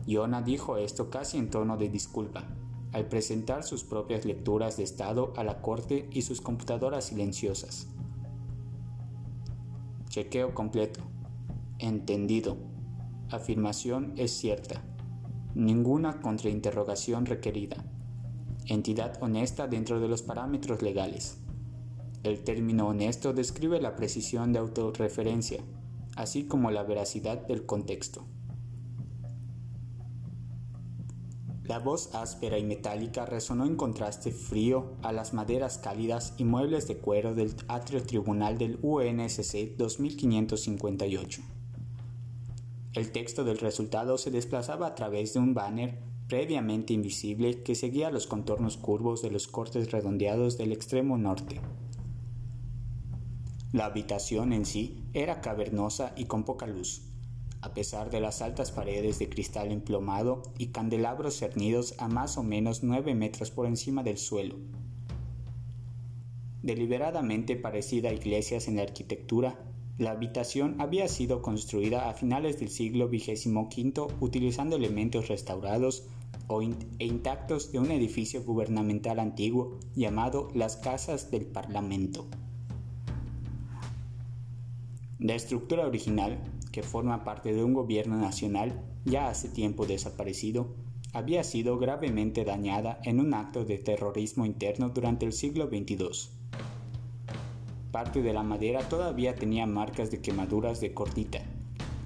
Yona 0.08 0.42
dijo 0.42 0.78
esto 0.78 1.10
casi 1.10 1.38
en 1.38 1.50
tono 1.50 1.76
de 1.76 1.90
disculpa, 1.90 2.46
al 2.94 3.10
presentar 3.10 3.64
sus 3.64 3.84
propias 3.84 4.24
lecturas 4.24 4.78
de 4.78 4.84
Estado 4.84 5.34
a 5.36 5.44
la 5.44 5.62
corte 5.62 6.08
y 6.10 6.22
sus 6.22 6.40
computadoras 6.40 7.04
silenciosas. 7.04 7.88
Chequeo 10.08 10.54
completo. 10.54 11.02
Entendido. 11.80 12.56
Afirmación 13.30 14.14
es 14.16 14.32
cierta. 14.32 14.82
Ninguna 15.54 16.22
contrainterrogación 16.22 17.26
requerida. 17.26 17.84
Entidad 18.68 19.22
honesta 19.22 19.68
dentro 19.68 20.00
de 20.00 20.08
los 20.08 20.22
parámetros 20.22 20.82
legales. 20.82 21.40
El 22.24 22.42
término 22.46 22.88
honesto 22.88 23.34
describe 23.34 23.82
la 23.82 23.98
precisión 23.98 24.54
de 24.54 24.60
autorreferencia, 24.60 25.62
así 26.16 26.46
como 26.46 26.72
la 26.72 26.84
veracidad 26.84 27.46
del 27.48 27.66
contexto. 27.66 28.26
La 31.66 31.80
voz 31.80 32.14
áspera 32.14 32.58
y 32.58 32.64
metálica 32.64 33.26
resonó 33.26 33.66
en 33.66 33.76
contraste 33.76 34.32
frío 34.32 34.94
a 35.04 35.14
las 35.14 35.34
maderas 35.34 35.78
cálidas 35.78 36.34
y 36.38 36.44
muebles 36.44 36.88
de 36.88 36.98
cuero 36.98 37.34
del 37.34 37.56
atrio 37.68 38.04
tribunal 38.04 38.58
del 38.58 38.78
UNSC 38.82 39.78
2558. 39.78 41.42
El 42.94 43.12
texto 43.12 43.46
del 43.46 43.60
resultado 43.60 44.18
se 44.18 44.32
desplazaba 44.32 44.88
a 44.88 44.96
través 44.96 45.34
de 45.34 45.40
un 45.40 45.54
banner 45.54 45.98
previamente 46.28 46.92
invisible 46.94 47.64
que 47.64 47.76
seguía 47.76 48.12
los 48.12 48.28
contornos 48.28 48.76
curvos 48.76 49.22
de 49.22 49.32
los 49.32 49.48
cortes 49.48 49.92
redondeados 49.92 50.58
del 50.58 50.74
extremo 50.74 51.18
norte. 51.18 51.62
La 53.74 53.86
habitación 53.86 54.52
en 54.52 54.66
sí 54.66 55.02
era 55.14 55.40
cavernosa 55.40 56.12
y 56.18 56.26
con 56.26 56.44
poca 56.44 56.68
luz, 56.68 57.04
a 57.62 57.74
pesar 57.74 58.10
de 58.10 58.20
las 58.20 58.42
altas 58.42 58.70
paredes 58.70 59.18
de 59.18 59.30
cristal 59.30 59.72
emplomado 59.72 60.44
y 60.58 60.68
candelabros 60.68 61.36
cernidos 61.36 61.96
a 61.98 62.10
más 62.10 62.38
o 62.38 62.44
menos 62.44 62.84
nueve 62.84 63.16
metros 63.16 63.50
por 63.50 63.68
encima 63.68 64.04
del 64.04 64.18
suelo. 64.18 64.58
Deliberadamente 66.64 67.56
parecida 67.56 68.10
a 68.10 68.14
iglesias 68.14 68.68
en 68.68 68.76
la 68.76 68.82
arquitectura, 68.82 69.58
la 69.98 70.12
habitación 70.12 70.82
había 70.82 71.08
sido 71.08 71.42
construida 71.42 72.10
a 72.10 72.14
finales 72.14 72.60
del 72.60 72.70
siglo 72.70 73.08
XXV 73.08 74.08
utilizando 74.20 74.76
elementos 74.76 75.30
restaurados 75.30 76.04
e 77.00 77.06
intactos 77.06 77.72
de 77.72 77.80
un 77.80 77.92
edificio 77.92 78.44
gubernamental 78.44 79.20
antiguo 79.20 79.80
llamado 79.96 80.50
las 80.54 80.76
Casas 80.76 81.32
del 81.32 81.46
Parlamento. 81.46 82.28
La 85.22 85.36
estructura 85.36 85.86
original, 85.86 86.40
que 86.72 86.82
forma 86.82 87.24
parte 87.24 87.54
de 87.54 87.64
un 87.64 87.76
gobierno 87.76 88.18
nacional 88.18 88.82
ya 89.06 89.28
hace 89.28 89.50
tiempo 89.50 89.86
desaparecido, 89.86 90.74
había 91.14 91.44
sido 91.44 91.78
gravemente 91.78 92.44
dañada 92.44 93.00
en 93.04 93.20
un 93.20 93.36
acto 93.36 93.64
de 93.64 93.78
terrorismo 93.78 94.48
interno 94.48 94.90
durante 94.90 95.28
el 95.28 95.34
siglo 95.34 95.68
XXII. 95.68 96.32
Parte 97.92 98.24
de 98.24 98.34
la 98.34 98.42
madera 98.42 98.90
todavía 98.90 99.36
tenía 99.36 99.68
marcas 99.68 100.10
de 100.10 100.22
quemaduras 100.22 100.82
de 100.82 100.96
cordita, 100.96 101.44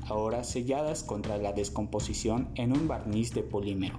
ahora 0.09 0.43
selladas 0.43 1.01
contra 1.01 1.37
la 1.37 1.53
descomposición 1.53 2.49
en 2.55 2.73
un 2.73 2.89
barniz 2.89 3.33
de 3.33 3.43
polímero. 3.43 3.97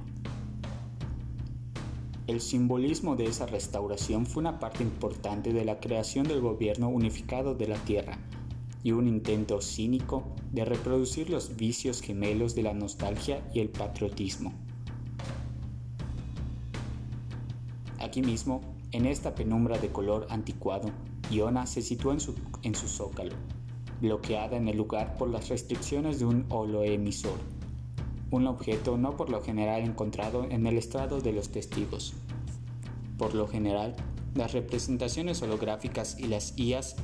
El 2.26 2.42
simbolismo 2.42 3.16
de 3.16 3.24
esa 3.24 3.46
restauración 3.46 4.26
fue 4.26 4.42
una 4.42 4.58
parte 4.58 4.82
importante 4.82 5.54
de 5.54 5.64
la 5.64 5.80
creación 5.80 6.28
del 6.28 6.42
gobierno 6.42 6.90
unificado 6.90 7.54
de 7.54 7.68
la 7.68 7.76
Tierra, 7.76 8.18
y 8.82 8.92
un 8.92 9.08
intento 9.08 9.60
cínico 9.60 10.24
de 10.52 10.64
reproducir 10.64 11.30
los 11.30 11.56
vicios 11.56 12.00
gemelos 12.00 12.54
de 12.54 12.62
la 12.62 12.74
nostalgia 12.74 13.48
y 13.52 13.60
el 13.60 13.68
patriotismo. 13.68 14.52
Aquí 17.98 18.22
mismo, 18.22 18.60
en 18.92 19.06
esta 19.06 19.34
penumbra 19.34 19.78
de 19.78 19.88
color 19.88 20.26
anticuado, 20.30 20.90
Iona 21.30 21.66
se 21.66 21.82
situó 21.82 22.12
en 22.12 22.20
su, 22.20 22.34
en 22.62 22.74
su 22.74 22.86
zócalo, 22.86 23.34
bloqueada 24.00 24.56
en 24.56 24.68
el 24.68 24.76
lugar 24.76 25.16
por 25.16 25.28
las 25.28 25.48
restricciones 25.48 26.18
de 26.18 26.26
un 26.26 26.46
holoemisor, 26.48 27.38
un 28.30 28.46
objeto 28.46 28.96
no 28.96 29.16
por 29.16 29.30
lo 29.30 29.42
general 29.42 29.82
encontrado 29.82 30.44
en 30.44 30.66
el 30.66 30.78
estrado 30.78 31.20
de 31.20 31.32
los 31.32 31.50
testigos. 31.50 32.14
Por 33.18 33.34
lo 33.34 33.48
general, 33.48 33.96
las 34.34 34.52
representaciones 34.52 35.42
holográficas 35.42 36.18
y 36.18 36.28
las 36.28 36.56
IAS 36.58 36.96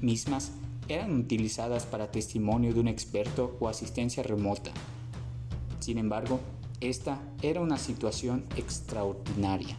mismas 0.00 0.52
eran 0.90 1.18
utilizadas 1.18 1.86
para 1.86 2.10
testimonio 2.10 2.74
de 2.74 2.80
un 2.80 2.88
experto 2.88 3.56
o 3.60 3.68
asistencia 3.68 4.22
remota. 4.22 4.70
Sin 5.78 5.98
embargo, 5.98 6.40
esta 6.80 7.22
era 7.42 7.60
una 7.60 7.78
situación 7.78 8.44
extraordinaria. 8.56 9.78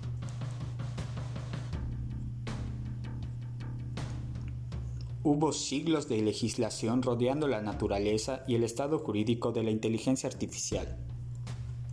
Hubo 5.24 5.52
siglos 5.52 6.10
de 6.10 6.22
legislación 6.22 7.04
rodeando 7.04 7.48
la 7.48 7.62
naturaleza 7.62 8.44
y 8.48 8.56
el 8.56 8.64
estado 8.64 8.98
jurídico 8.98 9.52
de 9.52 9.64
la 9.64 9.70
inteligencia 9.70 10.28
artificial, 10.28 10.98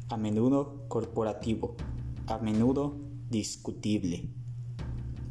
a 0.08 0.16
menudo 0.16 0.84
corporativo, 0.88 1.74
a 2.26 2.38
menudo 2.38 2.96
discutible. 3.28 4.30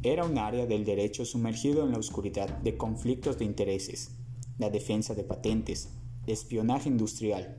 Era 0.10 0.24
un 0.24 0.38
área 0.38 0.66
del 0.66 0.86
derecho 0.86 1.26
sumergido 1.26 1.84
en 1.84 1.92
la 1.92 1.98
oscuridad 1.98 2.48
de 2.60 2.78
conflictos 2.78 3.38
de 3.38 3.44
intereses, 3.44 4.12
la 4.58 4.70
defensa 4.70 5.16
de 5.16 5.26
patentes, 5.26 5.90
espionaje 6.28 6.88
industrial, 6.88 7.58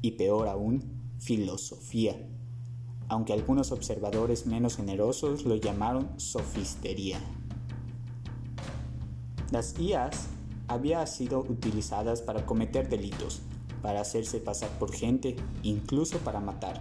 y 0.00 0.12
peor 0.12 0.46
aún, 0.46 1.16
filosofía, 1.18 2.14
aunque 3.08 3.32
algunos 3.32 3.72
observadores 3.72 4.46
menos 4.46 4.76
generosos 4.76 5.44
lo 5.44 5.56
llamaron 5.56 6.08
sofistería. 6.20 7.18
Las 9.50 9.76
IAs 9.80 10.28
habían 10.68 11.04
sido 11.08 11.40
utilizadas 11.40 12.22
para 12.22 12.46
cometer 12.46 12.88
delitos, 12.88 13.42
para 13.82 14.02
hacerse 14.02 14.38
pasar 14.38 14.70
por 14.78 14.92
gente, 14.92 15.34
incluso 15.64 16.18
para 16.18 16.38
matar. 16.38 16.80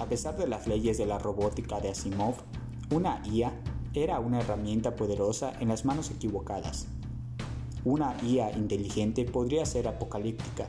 A 0.00 0.06
pesar 0.06 0.36
de 0.36 0.48
las 0.48 0.66
leyes 0.66 0.98
de 0.98 1.06
la 1.06 1.20
robótica 1.20 1.78
de 1.78 1.90
Asimov, 1.90 2.34
una 2.90 3.22
IA 3.32 3.52
era 3.96 4.20
una 4.20 4.40
herramienta 4.40 4.94
poderosa 4.94 5.52
en 5.58 5.68
las 5.68 5.84
manos 5.84 6.10
equivocadas. 6.10 6.86
Una 7.84 8.16
IA 8.22 8.52
inteligente 8.56 9.24
podría 9.24 9.64
ser 9.64 9.88
apocalíptica, 9.88 10.68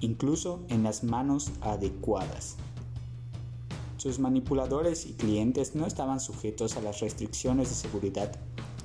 incluso 0.00 0.64
en 0.68 0.84
las 0.84 1.02
manos 1.02 1.50
adecuadas. 1.60 2.56
Sus 3.96 4.20
manipuladores 4.20 5.06
y 5.06 5.14
clientes 5.14 5.74
no 5.74 5.86
estaban 5.86 6.20
sujetos 6.20 6.76
a 6.76 6.80
las 6.80 7.00
restricciones 7.00 7.68
de 7.68 7.74
seguridad 7.74 8.32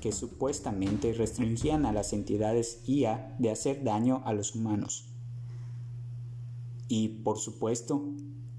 que 0.01 0.11
supuestamente 0.11 1.13
restringían 1.13 1.85
a 1.85 1.93
las 1.93 2.13
entidades 2.13 2.81
IA 2.87 3.35
de 3.37 3.51
hacer 3.51 3.83
daño 3.83 4.23
a 4.25 4.33
los 4.33 4.55
humanos. 4.55 5.05
Y, 6.87 7.09
por 7.09 7.37
supuesto, 7.37 8.03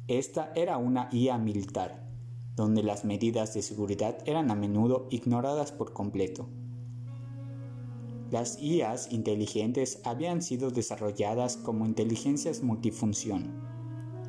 esta 0.06 0.52
era 0.54 0.78
una 0.78 1.08
IA 1.12 1.38
militar, 1.38 2.04
donde 2.56 2.82
las 2.82 3.04
medidas 3.04 3.54
de 3.54 3.62
seguridad 3.62 4.18
eran 4.26 4.50
a 4.50 4.54
menudo 4.54 5.06
ignoradas 5.10 5.72
por 5.72 5.92
completo. 5.92 6.48
Las 8.30 8.60
IAs 8.60 9.12
inteligentes 9.12 10.00
habían 10.04 10.42
sido 10.42 10.70
desarrolladas 10.70 11.56
como 11.56 11.86
inteligencias 11.86 12.62
multifunción, 12.62 13.62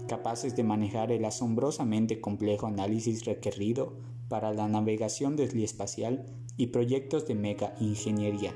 capaces 0.07 0.55
de 0.55 0.63
manejar 0.63 1.11
el 1.11 1.25
asombrosamente 1.25 2.21
complejo 2.21 2.67
análisis 2.67 3.25
requerido 3.25 3.97
para 4.27 4.53
la 4.53 4.67
navegación 4.67 5.39
espacial 5.39 6.25
y 6.57 6.67
proyectos 6.67 7.27
de 7.27 7.35
mega 7.35 7.75
ingeniería. 7.79 8.53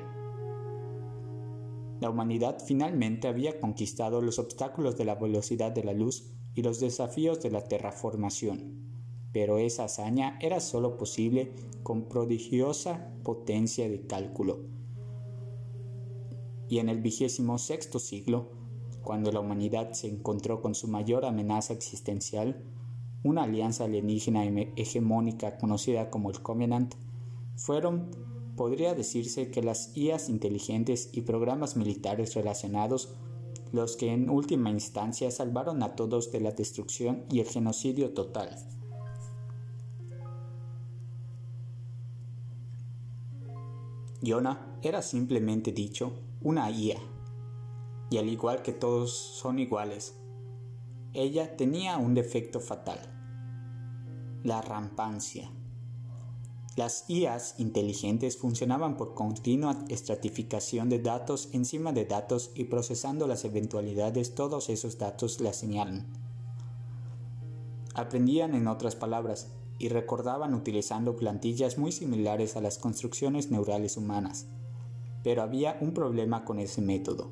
La 2.00 2.10
humanidad 2.10 2.58
finalmente 2.66 3.28
había 3.28 3.60
conquistado 3.60 4.22
los 4.22 4.40
obstáculos 4.40 4.98
de 4.98 5.06
la 5.06 5.16
velocidad 5.16 5.72
de 5.72 5.84
la 5.84 5.94
luz 5.94 6.32
y 6.56 6.62
los 6.62 6.80
desafíos 6.80 7.42
de 7.42 7.52
la 7.52 7.64
terraformación, 7.64 8.89
pero 9.32 9.58
esa 9.58 9.86
hazaña 9.86 10.38
era 10.42 10.60
sólo 10.60 10.98
posible 10.98 11.52
con 11.84 12.04
prodigiosa 12.04 13.12
potencia 13.24 13.90
de 13.90 14.06
cálculo. 14.08 14.60
Y 16.68 16.80
en 16.80 16.90
el 16.90 17.02
vigésimo 17.02 17.58
sexto 17.58 18.00
siglo, 18.00 18.52
cuando 19.02 19.32
la 19.32 19.40
humanidad 19.40 19.94
se 19.94 20.08
encontró 20.08 20.62
con 20.62 20.76
su 20.76 20.88
mayor 20.88 21.26
amenaza 21.26 21.74
existencial, 21.74 22.64
una 23.24 23.44
alianza 23.44 23.86
alienígena 23.86 24.46
hegemónica 24.76 25.58
conocida 25.58 26.10
como 26.10 26.30
el 26.30 26.42
Covenant, 26.42 26.96
fueron 27.56 28.12
podría 28.56 28.94
decirse 28.94 29.52
que 29.52 29.64
las 29.64 29.96
IAs 29.96 30.28
inteligentes 30.28 31.10
y 31.14 31.22
programas 31.22 31.78
militares 31.78 32.36
relacionados 32.36 33.16
los 33.72 33.96
que 33.96 34.12
en 34.12 34.30
última 34.30 34.70
instancia 34.70 35.32
salvaron 35.32 35.82
a 35.84 35.96
todos 35.96 36.32
de 36.32 36.42
la 36.42 36.52
destrucción 36.52 37.24
y 37.32 37.40
el 37.40 37.48
genocidio 37.48 38.14
total. 38.14 38.50
Yona 44.22 44.78
era 44.82 45.02
simplemente 45.02 45.72
dicho 45.72 46.12
una 46.42 46.70
IA, 46.70 47.00
y 48.10 48.18
al 48.18 48.28
igual 48.28 48.62
que 48.62 48.74
todos 48.74 49.14
son 49.14 49.60
iguales, 49.60 50.16
ella 51.14 51.56
tenía 51.56 51.98
un 51.98 52.14
defecto 52.14 52.60
fatal, 52.60 53.00
la 54.44 54.62
rampancia. 54.62 55.50
Las 56.76 57.10
IAs 57.10 57.56
inteligentes 57.60 58.38
funcionaban 58.38 58.96
por 58.96 59.14
continua 59.14 59.86
estratificación 59.90 60.90
de 60.90 61.00
datos 61.00 61.50
encima 61.54 61.92
de 61.94 62.06
datos 62.06 62.52
y 62.56 62.66
procesando 62.66 63.28
las 63.28 63.44
eventualidades 63.46 64.36
todos 64.36 64.70
esos 64.70 64.98
datos 64.98 65.40
las 65.40 65.56
señalan. 65.58 66.06
Aprendían 67.96 68.54
en 68.54 68.68
otras 68.68 68.96
palabras 68.96 69.48
y 69.80 69.88
recordaban 69.88 70.54
utilizando 70.54 71.16
plantillas 71.16 71.78
muy 71.78 71.92
similares 71.92 72.56
a 72.56 72.62
las 72.62 72.78
construcciones 72.78 73.50
neurales 73.50 73.98
humanas. 73.98 74.46
Pero 75.24 75.42
había 75.42 75.78
un 75.82 75.94
problema 75.94 76.44
con 76.46 76.60
ese 76.60 76.82
método. 76.82 77.30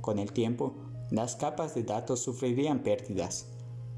Con 0.00 0.18
el 0.18 0.32
tiempo, 0.32 0.74
las 1.10 1.36
capas 1.36 1.74
de 1.74 1.84
datos 1.84 2.20
sufrirían 2.20 2.82
pérdidas 2.82 3.46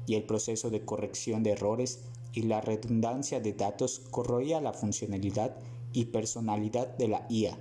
y 0.05 0.15
el 0.15 0.23
proceso 0.23 0.69
de 0.69 0.85
corrección 0.85 1.41
de 1.41 1.51
errores 1.51 2.05
y 2.31 2.43
la 2.43 2.61
redundancia 2.61 3.39
de 3.39 3.53
datos 3.53 3.99
corroía 4.11 4.61
la 4.61 4.73
funcionalidad 4.73 5.55
y 5.91 6.05
personalidad 6.05 6.95
de 6.97 7.07
la 7.07 7.25
IA. 7.29 7.57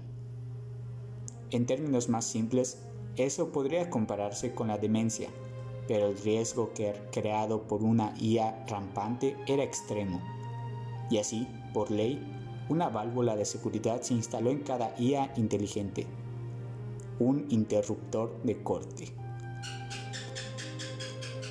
En 1.51 1.67
términos 1.67 2.09
más 2.09 2.25
simples, 2.27 2.79
eso 3.17 3.53
podría 3.53 3.89
compararse 3.89 4.53
con 4.53 4.69
la 4.69 4.77
demencia, 4.77 5.31
pero 5.87 6.09
el 6.09 6.19
riesgo 6.19 6.73
creado 7.13 7.63
por 7.63 7.83
una 7.83 8.15
IA 8.19 8.65
rampante 8.67 9.37
era 9.47 9.63
extremo. 9.63 10.21
Y 11.11 11.19
así, 11.19 11.47
por 11.73 11.91
ley, 11.91 12.21
una 12.69 12.89
válvula 12.89 13.37
de 13.37 13.45
seguridad 13.45 14.01
se 14.03 14.15
instaló 14.15 14.51
en 14.51 14.61
cada 14.61 14.95
IA 14.99 15.33
inteligente, 15.37 16.07
un 17.19 17.47
interruptor 17.51 18.41
de 18.43 18.63
corte. 18.63 19.13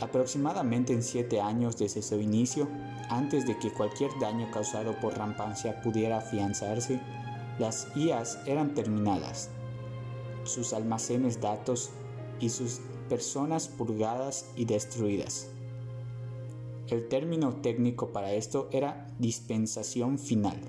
Aproximadamente 0.01 0.91
en 0.91 1.03
siete 1.03 1.39
años 1.39 1.77
desde 1.77 2.01
su 2.01 2.19
inicio, 2.19 2.67
antes 3.09 3.45
de 3.45 3.57
que 3.59 3.71
cualquier 3.71 4.11
daño 4.19 4.49
causado 4.51 4.99
por 4.99 5.17
rampancia 5.17 5.81
pudiera 5.81 6.17
afianzarse, 6.17 6.99
las 7.59 7.87
IAs 7.95 8.39
eran 8.47 8.73
terminadas, 8.73 9.49
sus 10.43 10.73
almacenes 10.73 11.39
datos 11.39 11.91
y 12.39 12.49
sus 12.49 12.81
personas 13.13 13.67
purgadas 13.67 14.49
y 14.55 14.65
destruidas. 14.65 15.47
El 16.87 17.07
término 17.09 17.57
técnico 17.57 18.11
para 18.11 18.33
esto 18.33 18.69
era 18.71 19.05
dispensación 19.19 20.17
final. 20.17 20.59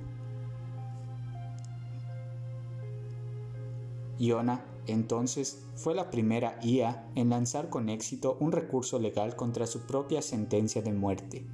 Iona 4.18 4.62
entonces 4.86 5.64
fue 5.74 5.94
la 5.94 6.10
primera 6.10 6.58
IA 6.62 7.08
en 7.14 7.30
lanzar 7.30 7.70
con 7.70 7.88
éxito 7.88 8.36
un 8.40 8.52
recurso 8.52 8.98
legal 8.98 9.36
contra 9.36 9.66
su 9.66 9.86
propia 9.86 10.20
sentencia 10.20 10.82
de 10.82 10.92
muerte. 10.92 11.46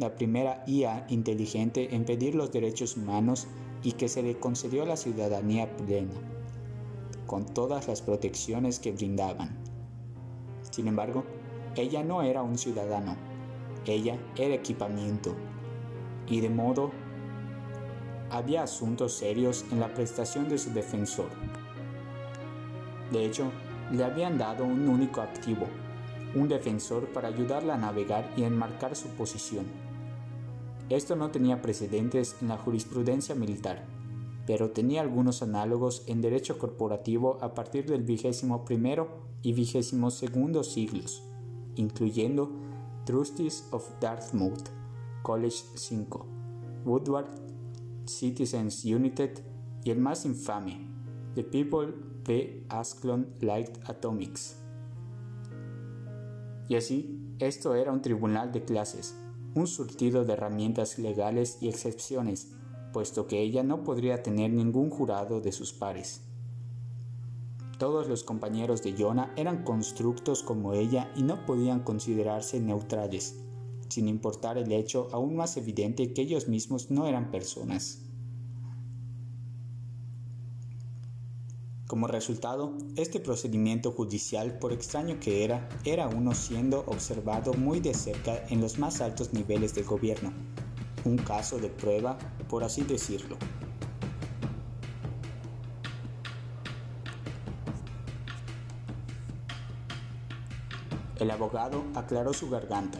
La 0.00 0.16
primera 0.16 0.64
IA 0.66 1.06
inteligente 1.08 1.94
en 1.94 2.04
pedir 2.04 2.34
los 2.34 2.50
derechos 2.50 2.96
humanos 2.96 3.46
y 3.84 3.92
que 3.92 4.08
se 4.08 4.24
le 4.24 4.40
concedió 4.40 4.86
la 4.86 4.96
ciudadanía 4.96 5.76
plena, 5.76 6.14
con 7.28 7.46
todas 7.46 7.86
las 7.86 8.02
protecciones 8.02 8.80
que 8.80 8.90
brindaban. 8.90 9.63
Sin 10.74 10.88
embargo, 10.88 11.22
ella 11.76 12.02
no 12.02 12.22
era 12.22 12.42
un 12.42 12.58
ciudadano, 12.58 13.14
ella 13.86 14.18
era 14.34 14.56
equipamiento, 14.56 15.36
y 16.26 16.40
de 16.40 16.50
modo 16.50 16.90
había 18.28 18.64
asuntos 18.64 19.12
serios 19.12 19.64
en 19.70 19.78
la 19.78 19.94
prestación 19.94 20.48
de 20.48 20.58
su 20.58 20.72
defensor. 20.72 21.28
De 23.12 23.24
hecho, 23.24 23.52
le 23.92 24.02
habían 24.02 24.36
dado 24.36 24.64
un 24.64 24.88
único 24.88 25.20
activo, 25.20 25.68
un 26.34 26.48
defensor 26.48 27.06
para 27.12 27.28
ayudarla 27.28 27.74
a 27.74 27.78
navegar 27.78 28.28
y 28.36 28.42
enmarcar 28.42 28.96
su 28.96 29.06
posición. 29.10 29.66
Esto 30.88 31.14
no 31.14 31.30
tenía 31.30 31.62
precedentes 31.62 32.34
en 32.42 32.48
la 32.48 32.58
jurisprudencia 32.58 33.36
militar, 33.36 33.84
pero 34.44 34.72
tenía 34.72 35.02
algunos 35.02 35.40
análogos 35.40 36.02
en 36.08 36.20
derecho 36.20 36.58
corporativo 36.58 37.38
a 37.42 37.54
partir 37.54 37.86
del 37.86 38.02
vigésimo 38.02 38.64
primero 38.64 39.23
y 39.44 39.52
segundo 40.10 40.64
siglos, 40.64 41.22
incluyendo 41.76 42.50
Trustees 43.04 43.68
of 43.72 43.86
Dartmouth, 44.00 44.70
College 45.22 45.58
5, 45.74 46.26
Woodward, 46.86 47.28
Citizens 48.06 48.84
United 48.86 49.44
y 49.84 49.90
el 49.90 49.98
más 49.98 50.24
infame, 50.24 50.88
The 51.34 51.44
People 51.44 51.92
P. 52.24 52.64
Asclon 52.70 53.34
Light 53.40 53.68
Atomics. 53.84 54.56
Y 56.66 56.76
así, 56.76 57.20
esto 57.38 57.74
era 57.74 57.92
un 57.92 58.00
tribunal 58.00 58.50
de 58.50 58.64
clases, 58.64 59.14
un 59.54 59.66
surtido 59.66 60.24
de 60.24 60.32
herramientas 60.32 60.98
legales 60.98 61.58
y 61.60 61.68
excepciones, 61.68 62.52
puesto 62.94 63.26
que 63.26 63.42
ella 63.42 63.62
no 63.62 63.84
podría 63.84 64.22
tener 64.22 64.50
ningún 64.50 64.88
jurado 64.88 65.42
de 65.42 65.52
sus 65.52 65.74
pares. 65.74 66.22
Todos 67.78 68.08
los 68.08 68.22
compañeros 68.22 68.82
de 68.82 68.94
Jonah 68.96 69.32
eran 69.36 69.64
constructos 69.64 70.42
como 70.44 70.74
ella 70.74 71.10
y 71.16 71.22
no 71.22 71.44
podían 71.44 71.80
considerarse 71.80 72.60
neutrales, 72.60 73.40
sin 73.88 74.06
importar 74.06 74.58
el 74.58 74.70
hecho 74.70 75.08
aún 75.12 75.34
más 75.34 75.56
evidente 75.56 76.12
que 76.12 76.22
ellos 76.22 76.46
mismos 76.46 76.90
no 76.92 77.06
eran 77.06 77.32
personas. 77.32 78.00
Como 81.88 82.06
resultado, 82.06 82.72
este 82.96 83.20
procedimiento 83.20 83.90
judicial, 83.90 84.58
por 84.58 84.72
extraño 84.72 85.18
que 85.20 85.44
era, 85.44 85.68
era 85.84 86.08
uno 86.08 86.32
siendo 86.34 86.80
observado 86.86 87.54
muy 87.54 87.80
de 87.80 87.92
cerca 87.92 88.46
en 88.48 88.60
los 88.60 88.78
más 88.78 89.00
altos 89.00 89.32
niveles 89.32 89.74
del 89.74 89.84
gobierno. 89.84 90.32
Un 91.04 91.18
caso 91.18 91.58
de 91.58 91.68
prueba, 91.68 92.18
por 92.48 92.64
así 92.64 92.82
decirlo. 92.82 93.36
El 101.18 101.30
abogado 101.30 101.84
aclaró 101.94 102.32
su 102.32 102.50
garganta. 102.50 102.98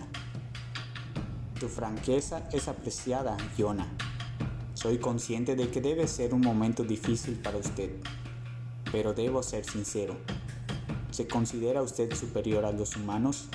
Tu 1.59 1.69
franqueza 1.69 2.49
es 2.53 2.69
apreciada, 2.69 3.37
Yona. 3.57 3.89
Soy 4.75 4.99
consciente 4.99 5.57
de 5.57 5.69
que 5.71 5.81
debe 5.81 6.07
ser 6.07 6.35
un 6.35 6.41
momento 6.41 6.85
difícil 6.85 7.39
para 7.41 7.59
usted 7.59 7.91
pero 8.95 9.13
debo 9.13 9.43
ser 9.43 9.65
sincero. 9.65 10.17
¿Se 11.11 11.27
considera 11.27 11.83
usted 11.83 12.15
superior 12.15 12.65
a 12.65 12.71
los 12.71 12.95
humanos? 12.95 13.49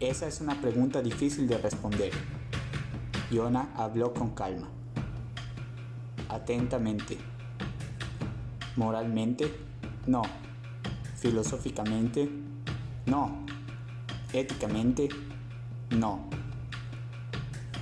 Esa 0.00 0.26
es 0.26 0.40
una 0.40 0.58
pregunta 0.62 1.02
difícil 1.02 1.46
de 1.46 1.58
responder. 1.58 2.10
Yona 3.30 3.70
habló 3.76 4.14
con 4.14 4.30
calma. 4.30 4.70
Atentamente. 6.30 7.18
Moralmente, 8.76 9.54
no. 10.06 10.22
Filosóficamente, 11.20 12.30
no. 13.06 13.44
Éticamente, 14.32 15.08
no. 15.90 16.20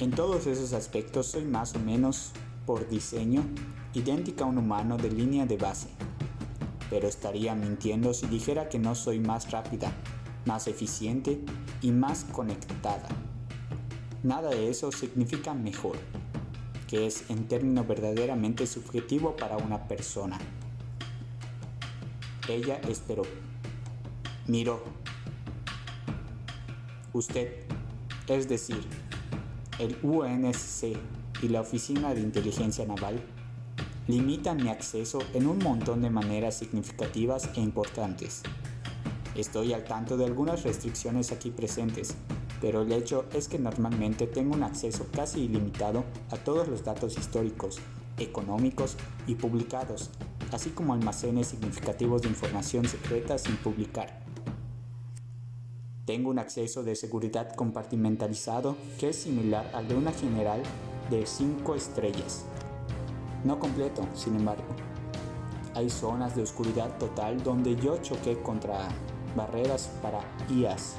En 0.01 0.11
todos 0.11 0.47
esos 0.47 0.73
aspectos 0.73 1.27
soy 1.27 1.45
más 1.45 1.75
o 1.75 1.79
menos, 1.79 2.33
por 2.65 2.89
diseño, 2.89 3.45
idéntica 3.93 4.45
a 4.45 4.47
un 4.47 4.57
humano 4.57 4.97
de 4.97 5.11
línea 5.11 5.45
de 5.45 5.59
base. 5.59 5.89
Pero 6.89 7.09
estaría 7.09 7.55
mintiendo 7.55 8.15
si 8.15 8.27
dijera 8.27 8.71
que 8.71 8.79
no 8.79 8.95
soy 8.95 9.21
más 9.21 9.51
rápida, 9.51 9.93
más 10.47 10.67
eficiente 10.67 11.39
y 11.83 11.91
más 11.91 12.25
conectada. 12.25 13.09
Nada 14.23 14.49
de 14.49 14.71
eso 14.71 14.91
significa 14.93 15.53
mejor, 15.53 15.99
que 16.89 17.07
es 17.07 17.29
en 17.29 17.49
término 17.49 17.85
verdaderamente 17.85 18.67
subjetivo 18.67 19.37
para 19.37 19.59
una 19.59 19.89
persona. 19.89 20.39
Ella 22.49 22.81
esperó. 22.89 23.23
Miró. 24.47 24.83
Usted, 27.13 27.65
es 28.29 28.49
decir, 28.49 28.87
el 29.79 29.99
UNSC 30.03 30.97
y 31.43 31.49
la 31.49 31.61
Oficina 31.61 32.15
de 32.15 32.21
Inteligencia 32.21 32.87
Naval 32.87 33.21
limitan 34.07 34.63
mi 34.63 34.69
acceso 34.69 35.19
en 35.35 35.49
un 35.49 35.59
montón 35.59 36.03
de 36.03 36.11
maneras 36.11 36.57
significativas 36.57 37.51
e 37.57 37.61
importantes. 37.61 38.43
Estoy 39.35 39.73
al 39.73 39.85
tanto 39.85 40.17
de 40.17 40.25
algunas 40.25 40.63
restricciones 40.63 41.33
aquí 41.33 41.51
presentes, 41.51 42.15
pero 42.61 42.83
el 42.83 42.93
hecho 42.93 43.27
es 43.35 43.49
que 43.49 43.59
normalmente 43.59 44.27
tengo 44.27 44.55
un 44.55 44.63
acceso 44.63 45.09
casi 45.13 45.41
ilimitado 45.41 46.05
a 46.31 46.37
todos 46.37 46.69
los 46.69 46.85
datos 46.85 47.19
históricos, 47.19 47.79
económicos 48.19 48.97
y 49.27 49.35
publicados, 49.35 50.11
así 50.53 50.71
como 50.71 50.95
almacenes 50.95 51.49
significativos 51.49 52.23
de 52.23 52.29
información 52.29 52.87
secreta 52.87 53.39
sin 53.39 53.57
publicar. 53.57 54.21
Tengo 56.05 56.31
un 56.31 56.39
acceso 56.39 56.85
de 56.85 56.95
seguridad 56.95 57.55
compartimentalizado 57.55 58.77
que 58.99 59.09
es 59.09 59.17
similar 59.17 59.71
al 59.75 59.89
de 59.89 59.95
una 59.97 60.13
general 60.13 60.63
de 61.11 61.27
5 61.27 61.75
estrellas 61.75 62.45
no 63.47 63.59
completo, 63.59 64.07
sin 64.13 64.37
embargo. 64.37 64.65
Hay 65.75 65.89
zonas 65.89 66.35
de 66.35 66.43
oscuridad 66.43 66.99
total 66.99 67.43
donde 67.43 67.77
yo 67.77 67.97
choqué 67.99 68.41
contra 68.43 68.89
barreras 69.37 69.91
para 70.03 70.21
IAS. 70.51 70.97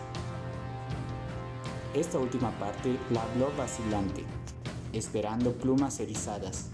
Esta 1.94 2.20
última 2.20 2.52
parte 2.60 2.98
la 3.12 3.24
habló 3.24 3.50
vacilante, 3.58 4.24
esperando 4.94 5.52
plumas 5.52 6.00
erizadas. 6.00 6.70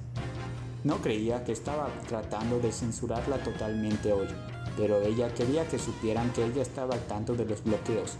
No 0.83 0.97
creía 0.97 1.45
que 1.45 1.53
estaba 1.53 1.87
tratando 2.09 2.59
de 2.59 2.71
censurarla 2.71 3.37
totalmente 3.37 4.11
hoy, 4.11 4.27
pero 4.75 5.01
ella 5.01 5.33
quería 5.33 5.65
que 5.65 5.79
supieran 5.79 6.31
que 6.33 6.43
ella 6.43 6.61
estaba 6.61 6.95
al 6.95 7.07
tanto 7.07 7.35
de 7.35 7.45
los 7.45 7.63
bloqueos. 7.63 8.17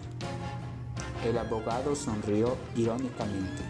El 1.26 1.38
abogado 1.38 1.94
sonrió 1.94 2.56
irónicamente. 2.76 3.64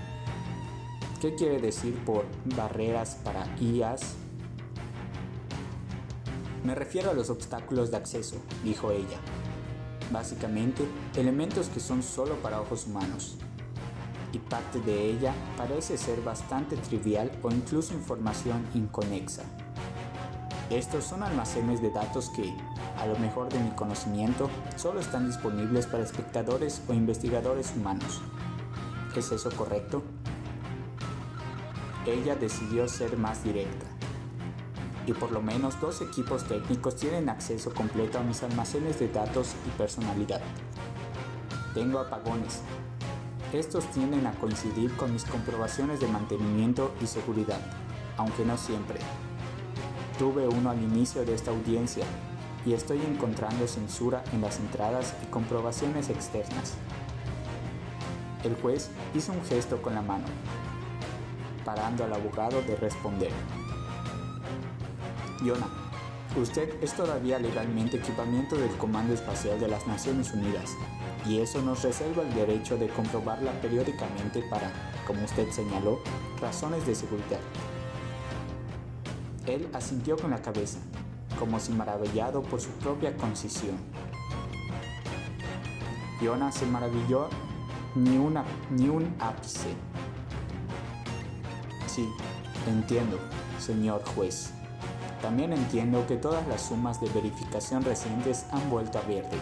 ¿Qué 1.20 1.34
quiere 1.34 1.60
decir 1.60 1.96
por 2.06 2.26
barreras 2.56 3.18
para 3.24 3.48
IAS? 3.60 4.16
Me 6.64 6.76
refiero 6.76 7.10
a 7.10 7.14
los 7.14 7.32
obstáculos 7.32 7.90
de 7.90 7.98
acceso, 7.98 8.36
dijo 8.64 8.92
ella. 8.92 9.18
Básicamente, 10.12 10.86
elementos 11.16 11.68
que 11.70 11.80
son 11.80 12.04
solo 12.04 12.36
para 12.44 12.62
ojos 12.62 12.86
humanos. 12.86 13.38
Parte 14.54 14.80
de 14.82 15.10
ella 15.10 15.34
parece 15.58 15.98
ser 15.98 16.22
bastante 16.22 16.78
trivial 16.78 17.32
o 17.42 17.50
incluso 17.50 17.96
información 17.96 18.64
inconexa. 18.76 19.42
Estos 20.70 21.06
son 21.06 21.24
almacenes 21.24 21.82
de 21.82 21.90
datos 21.90 22.30
que, 22.30 22.54
a 23.00 23.08
lo 23.08 23.18
mejor 23.18 23.52
de 23.52 23.58
mi 23.58 23.72
conocimiento, 23.72 24.52
solo 24.76 25.00
están 25.00 25.26
disponibles 25.26 25.88
para 25.88 26.04
espectadores 26.04 26.84
o 26.88 26.94
investigadores 26.94 27.74
humanos. 27.76 28.22
¿Es 29.16 29.32
eso 29.32 29.50
correcto? 29.58 30.04
ella 32.06 32.36
decidió 32.36 32.88
ser 32.88 33.18
más 33.18 33.44
directa. 33.44 33.88
Y 35.08 35.14
por 35.14 35.32
lo 35.32 35.42
menos 35.42 35.82
dos 35.82 36.00
equipos 36.02 36.44
técnicos 36.44 36.96
tienen 36.96 37.28
acceso 37.28 37.74
completo 37.74 38.20
a 38.20 38.22
mis 38.22 38.44
almacenes 38.44 39.00
de 39.00 39.08
datos 39.08 39.56
y 39.66 39.72
personalidad. 39.80 40.42
Tengo 41.74 41.98
apagones. 41.98 42.62
Estos 43.54 43.86
tienden 43.92 44.26
a 44.26 44.32
coincidir 44.34 44.92
con 44.96 45.14
mis 45.14 45.26
comprobaciones 45.26 46.00
de 46.00 46.08
mantenimiento 46.08 46.92
y 47.00 47.06
seguridad, 47.06 47.60
aunque 48.18 48.44
no 48.44 48.58
siempre. 48.58 49.00
Tuve 50.18 50.48
uno 50.48 50.72
al 50.72 50.82
inicio 50.82 51.24
de 51.24 51.36
esta 51.36 51.52
audiencia 51.52 52.04
y 52.66 52.74
estoy 52.74 53.00
encontrando 53.02 53.68
censura 53.68 54.24
en 54.34 54.42
las 54.42 54.60
entradas 54.60 55.14
y 55.24 55.28
comprobaciones 55.28 56.10
externas. 56.10 56.74
El 58.44 58.56
juez 58.56 58.90
hizo 59.14 59.32
un 59.32 59.46
gesto 59.46 59.82
con 59.84 59.94
la 59.94 60.02
mano 60.02 60.26
parando 61.64 62.04
al 62.04 62.14
abogado 62.14 62.62
de 62.64 62.76
responder. 62.76 63.32
Yona, 65.44 65.68
usted 66.42 66.82
es 66.82 66.94
todavía 66.94 67.40
legalmente 67.40 67.98
equipamiento 67.98 68.58
del 68.58 68.76
Comando 68.78 69.14
Espacial 69.14 69.60
de 69.60 69.68
las 69.68 69.86
Naciones 69.88 70.34
Unidas, 70.34 70.72
y 71.26 71.40
eso 71.40 71.62
nos 71.62 71.84
reserva 71.84 72.24
el 72.24 72.34
derecho 72.34 72.78
de 72.78 72.90
comprobarla 72.90 73.52
periódicamente 73.62 74.42
para, 74.50 74.72
como 75.08 75.24
usted 75.24 75.50
señaló, 75.52 76.00
razones 76.42 76.86
de 76.86 76.96
seguridad. 76.96 77.40
Él 79.46 79.70
asintió 79.74 80.18
con 80.18 80.32
la 80.32 80.42
cabeza, 80.42 80.80
como 81.40 81.60
si 81.60 81.72
maravillado 81.72 82.42
por 82.42 82.60
su 82.60 82.72
propia 82.72 83.16
concisión. 83.16 83.78
Yona 86.22 86.52
se 86.52 86.66
maravilló 86.66 87.28
ni, 87.96 88.18
una, 88.18 88.44
ni 88.70 88.88
un 88.88 89.14
ápice. 89.20 89.70
Sí, 91.88 92.10
entiendo, 92.68 93.20
señor 93.60 94.04
juez. 94.16 94.52
También 95.22 95.54
entiendo 95.54 96.06
que 96.08 96.18
todas 96.18 96.46
las 96.48 96.62
sumas 96.62 97.00
de 97.00 97.10
verificación 97.10 97.84
recientes 97.84 98.46
han 98.52 98.70
vuelto 98.70 99.00
a 99.00 99.02
verde. 99.02 99.38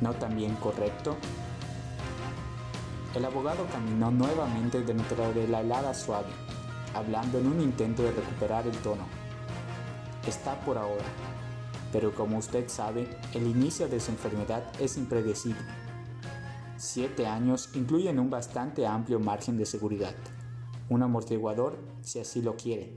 ¿No 0.00 0.14
también 0.14 0.54
correcto? 0.56 1.16
El 3.14 3.24
abogado 3.24 3.66
caminó 3.72 4.10
nuevamente 4.10 4.82
dentro 4.82 5.32
de 5.32 5.48
la 5.48 5.60
helada 5.60 5.94
suave, 5.94 6.30
hablando 6.94 7.38
en 7.38 7.46
un 7.48 7.60
intento 7.60 8.02
de 8.02 8.12
recuperar 8.12 8.66
el 8.66 8.76
tono. 8.78 9.04
Está 10.26 10.58
por 10.60 10.78
ahora, 10.78 11.04
pero 11.92 12.14
como 12.14 12.38
usted 12.38 12.68
sabe, 12.68 13.18
el 13.34 13.46
inicio 13.46 13.88
de 13.88 14.00
su 14.00 14.10
enfermedad 14.10 14.64
es 14.78 14.96
impredecible. 14.96 15.60
Siete 16.76 17.26
años 17.26 17.70
incluyen 17.74 18.18
un 18.18 18.30
bastante 18.30 18.86
amplio 18.86 19.20
margen 19.20 19.58
de 19.58 19.66
seguridad 19.66 20.14
un 20.90 21.02
amortiguador 21.04 21.78
si 22.02 22.18
así 22.18 22.42
lo 22.42 22.56
quiere. 22.56 22.92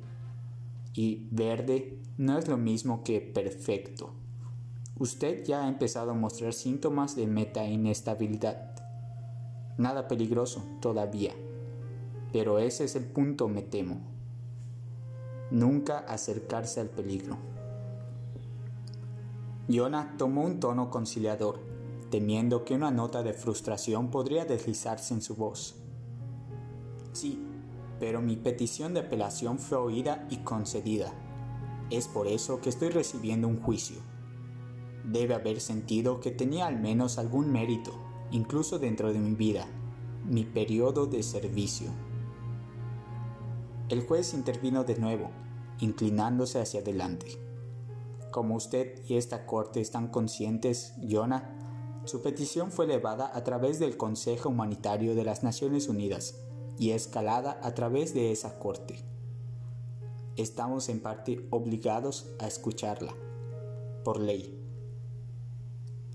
Y 0.94 1.28
verde 1.32 2.00
no 2.18 2.38
es 2.38 2.48
lo 2.48 2.58
mismo 2.58 3.04
que 3.04 3.22
perfecto. 3.22 4.14
Usted 5.04 5.44
ya 5.44 5.66
ha 5.66 5.68
empezado 5.68 6.12
a 6.12 6.14
mostrar 6.14 6.54
síntomas 6.54 7.18
de 7.18 7.28
meta-inestabilidad. 7.28 8.74
Nada 9.78 10.08
peligroso 10.08 10.64
todavía. 10.80 11.34
Pero 12.32 12.58
ese 12.58 12.86
es 12.86 12.96
el 12.96 13.04
punto, 13.04 13.50
me 13.50 13.64
temo. 13.64 14.00
Nunca 15.52 16.00
acercarse 16.00 16.80
al 16.80 16.88
peligro. 16.88 17.36
Yona 19.68 20.16
tomó 20.18 20.46
un 20.46 20.62
tono 20.62 20.90
conciliador, 20.90 21.60
temiendo 22.10 22.64
que 22.64 22.74
una 22.74 22.90
nota 22.90 23.24
de 23.24 23.34
frustración 23.34 24.10
podría 24.10 24.46
deslizarse 24.46 25.14
en 25.14 25.22
su 25.22 25.36
voz. 25.36 25.76
Sí, 27.12 27.46
pero 28.00 28.22
mi 28.22 28.38
petición 28.38 28.94
de 28.94 29.02
apelación 29.02 29.60
fue 29.60 29.78
oída 29.78 30.26
y 30.30 30.38
concedida. 30.38 31.12
Es 31.90 32.08
por 32.08 32.28
eso 32.28 32.62
que 32.62 32.70
estoy 32.70 32.88
recibiendo 32.88 33.50
un 33.50 33.62
juicio. 33.62 34.13
Debe 35.04 35.36
haber 35.36 35.60
sentido 35.60 36.20
que 36.20 36.32
tenía 36.32 36.68
al 36.68 36.80
menos 36.80 37.18
algún 37.18 37.52
mérito, 37.52 37.92
incluso 38.32 38.80
dentro 38.80 39.12
de 39.12 39.20
mi 39.20 39.36
vida, 39.36 39.68
mi 40.26 40.46
periodo 40.46 41.06
de 41.06 41.24
servicio. 41.24 41.92
El 43.90 44.06
juez 44.06 44.34
intervino 44.34 44.86
de 44.86 44.98
nuevo, 44.98 45.30
inclinándose 45.80 46.62
hacia 46.62 46.80
adelante. 46.80 47.38
Como 48.32 48.56
usted 48.56 49.02
y 49.08 49.18
esta 49.18 49.46
corte 49.46 49.82
están 49.82 50.08
conscientes, 50.08 50.94
Jonah, 51.08 51.54
su 52.06 52.22
petición 52.22 52.72
fue 52.72 52.86
elevada 52.86 53.30
a 53.34 53.44
través 53.44 53.80
del 53.80 53.98
Consejo 53.98 54.50
Humanitario 54.50 55.16
de 55.16 55.24
las 55.24 55.44
Naciones 55.44 55.88
Unidas 55.88 56.40
y 56.80 56.92
escalada 56.92 57.60
a 57.62 57.74
través 57.74 58.14
de 58.14 58.32
esa 58.32 58.58
corte. 58.58 59.04
Estamos 60.36 60.90
en 60.90 61.00
parte 61.00 61.46
obligados 61.52 62.34
a 62.40 62.48
escucharla, 62.48 63.14
por 64.04 64.20
ley. 64.20 64.63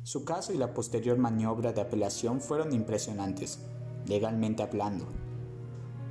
Su 0.08 0.24
caso 0.24 0.54
y 0.54 0.56
la 0.56 0.72
posterior 0.72 1.18
maniobra 1.18 1.74
de 1.74 1.82
apelación 1.82 2.40
fueron 2.40 2.72
impresionantes, 2.72 3.58
legalmente 4.06 4.62
hablando. 4.62 5.04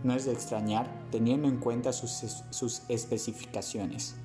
No 0.04 0.14
es 0.14 0.26
de 0.26 0.34
extrañar 0.34 1.08
teniendo 1.10 1.48
en 1.48 1.58
cuenta 1.58 1.92
sus, 1.92 2.12
sus 2.52 2.84
especificaciones. 2.90 4.16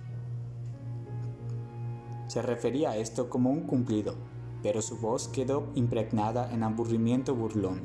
Se 2.28 2.42
refería 2.42 2.90
a 2.90 2.96
esto 2.98 3.30
como 3.30 3.50
un 3.50 3.62
cumplido, 3.62 4.14
pero 4.62 4.82
su 4.82 4.98
voz 4.98 5.28
quedó 5.28 5.66
impregnada 5.74 6.52
en 6.52 6.64
aburrimiento 6.64 7.34
burlón. 7.34 7.80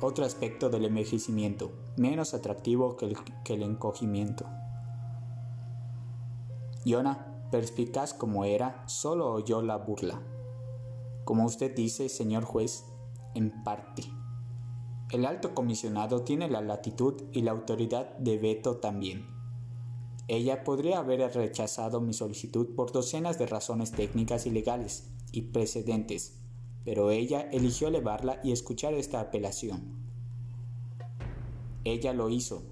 Otro 0.00 0.24
aspecto 0.24 0.70
del 0.70 0.86
envejecimiento, 0.86 1.72
menos 1.98 2.32
atractivo 2.32 2.96
que 2.96 3.04
el, 3.04 3.18
que 3.44 3.52
el 3.52 3.64
encogimiento. 3.64 4.46
Yona, 6.86 7.48
perspicaz 7.50 8.14
como 8.14 8.46
era, 8.46 8.82
solo 8.86 9.30
oyó 9.30 9.60
la 9.60 9.76
burla. 9.76 10.22
Como 11.30 11.44
usted 11.44 11.72
dice, 11.76 12.08
señor 12.08 12.42
juez, 12.42 12.86
en 13.36 13.62
parte. 13.62 14.02
El 15.12 15.24
alto 15.24 15.54
comisionado 15.54 16.24
tiene 16.24 16.50
la 16.50 16.60
latitud 16.60 17.22
y 17.30 17.42
la 17.42 17.52
autoridad 17.52 18.18
de 18.18 18.36
veto 18.36 18.78
también. 18.78 19.28
Ella 20.26 20.64
podría 20.64 20.98
haber 20.98 21.20
rechazado 21.32 22.00
mi 22.00 22.14
solicitud 22.14 22.74
por 22.74 22.90
docenas 22.90 23.38
de 23.38 23.46
razones 23.46 23.92
técnicas 23.92 24.44
y 24.46 24.50
legales 24.50 25.08
y 25.30 25.42
precedentes, 25.42 26.40
pero 26.84 27.12
ella 27.12 27.42
eligió 27.52 27.86
elevarla 27.86 28.40
y 28.42 28.50
escuchar 28.50 28.94
esta 28.94 29.20
apelación. 29.20 30.02
Ella 31.84 32.12
lo 32.12 32.28
hizo. 32.28 32.64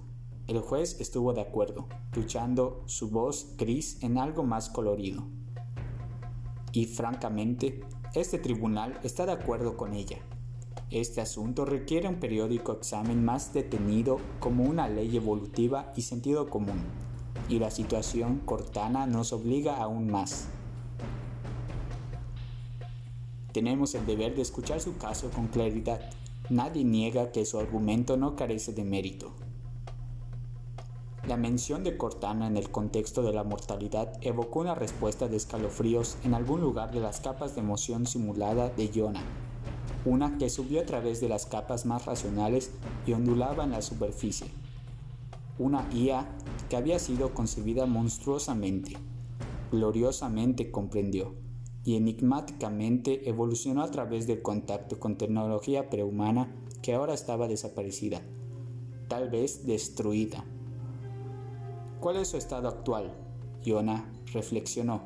El 0.47 0.59
juez 0.59 0.99
estuvo 0.99 1.31
de 1.31 1.39
acuerdo, 1.39 1.87
luchando 2.13 2.83
su 2.87 3.09
voz 3.09 3.55
gris 3.55 4.03
en 4.03 4.17
algo 4.17 4.43
más 4.43 4.69
colorido. 4.69 5.29
Y 6.73 6.87
francamente, 6.87 7.85
este 8.15 8.39
tribunal 8.39 8.99
está 9.03 9.25
de 9.25 9.33
acuerdo 9.33 9.77
con 9.77 9.93
ella. 9.93 10.17
Este 10.89 11.21
asunto 11.21 11.65
requiere 11.65 12.07
un 12.07 12.15
periódico 12.15 12.71
examen 12.71 13.23
más 13.23 13.53
detenido 13.53 14.19
como 14.39 14.63
una 14.63 14.87
ley 14.87 15.15
evolutiva 15.15 15.93
y 15.95 16.01
sentido 16.01 16.49
común, 16.49 16.81
y 17.47 17.59
la 17.59 17.69
situación 17.69 18.39
cortana 18.45 19.05
nos 19.05 19.31
obliga 19.31 19.77
aún 19.77 20.09
más. 20.09 20.47
Tenemos 23.51 23.93
el 23.93 24.05
deber 24.05 24.35
de 24.35 24.41
escuchar 24.41 24.81
su 24.81 24.97
caso 24.97 25.29
con 25.29 25.47
claridad. 25.47 26.01
Nadie 26.49 26.83
niega 26.83 27.31
que 27.31 27.45
su 27.45 27.59
argumento 27.59 28.17
no 28.17 28.35
carece 28.35 28.73
de 28.73 28.83
mérito. 28.83 29.33
La 31.29 31.37
mención 31.37 31.83
de 31.83 31.95
Cortana 31.95 32.47
en 32.47 32.57
el 32.57 32.71
contexto 32.71 33.21
de 33.21 33.31
la 33.31 33.43
mortalidad 33.43 34.17
evocó 34.21 34.61
una 34.61 34.73
respuesta 34.73 35.27
de 35.27 35.37
escalofríos 35.37 36.17
en 36.23 36.33
algún 36.33 36.59
lugar 36.59 36.91
de 36.91 37.01
las 37.01 37.21
capas 37.21 37.53
de 37.53 37.61
emoción 37.61 38.07
simulada 38.07 38.69
de 38.69 38.89
Jonah 38.91 39.23
una 40.05 40.39
que 40.39 40.49
subió 40.49 40.81
a 40.81 40.85
través 40.85 41.21
de 41.21 41.29
las 41.29 41.45
capas 41.45 41.85
más 41.85 42.07
racionales 42.07 42.71
y 43.05 43.13
ondulaba 43.13 43.63
en 43.63 43.71
la 43.71 43.83
superficie. 43.83 44.47
Una 45.59 45.87
IA 45.93 46.27
que 46.67 46.77
había 46.77 46.97
sido 46.97 47.35
concebida 47.35 47.85
monstruosamente, 47.85 48.97
gloriosamente 49.71 50.71
comprendió 50.71 51.35
y 51.83 51.95
enigmáticamente 51.95 53.29
evolucionó 53.29 53.83
a 53.83 53.91
través 53.91 54.25
del 54.25 54.41
contacto 54.41 54.99
con 54.99 55.15
tecnología 55.15 55.91
prehumana 55.91 56.55
que 56.81 56.95
ahora 56.95 57.13
estaba 57.13 57.47
desaparecida, 57.47 58.19
tal 59.09 59.29
vez 59.29 59.67
destruida. 59.67 60.43
¿Cuál 61.99 62.17
es 62.17 62.29
su 62.29 62.37
estado 62.37 62.67
actual? 62.67 63.13
Yona 63.63 64.09
reflexionó. 64.33 65.01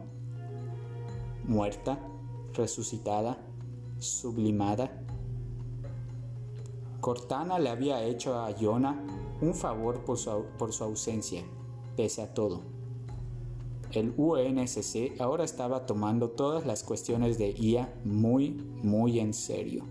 ¿Muerta? 1.46 2.00
¿Resucitada? 2.54 3.38
sublimada. 4.04 4.92
Cortana 7.00 7.58
le 7.60 7.70
había 7.70 8.04
hecho 8.04 8.40
a 8.40 8.52
Iona 8.52 9.00
un 9.42 9.54
favor 9.54 10.06
por 10.06 10.18
su, 10.18 10.46
por 10.58 10.72
su 10.72 10.84
ausencia, 10.84 11.44
pese 11.96 12.22
a 12.22 12.34
todo. 12.34 12.62
El 13.92 14.14
UNSC 14.18 15.20
ahora 15.20 15.44
estaba 15.44 15.86
tomando 15.86 16.30
todas 16.30 16.66
las 16.66 16.84
cuestiones 16.84 17.38
de 17.38 17.52
IA 17.52 17.94
muy, 18.04 18.52
muy 18.82 19.20
en 19.20 19.34
serio. 19.34 19.86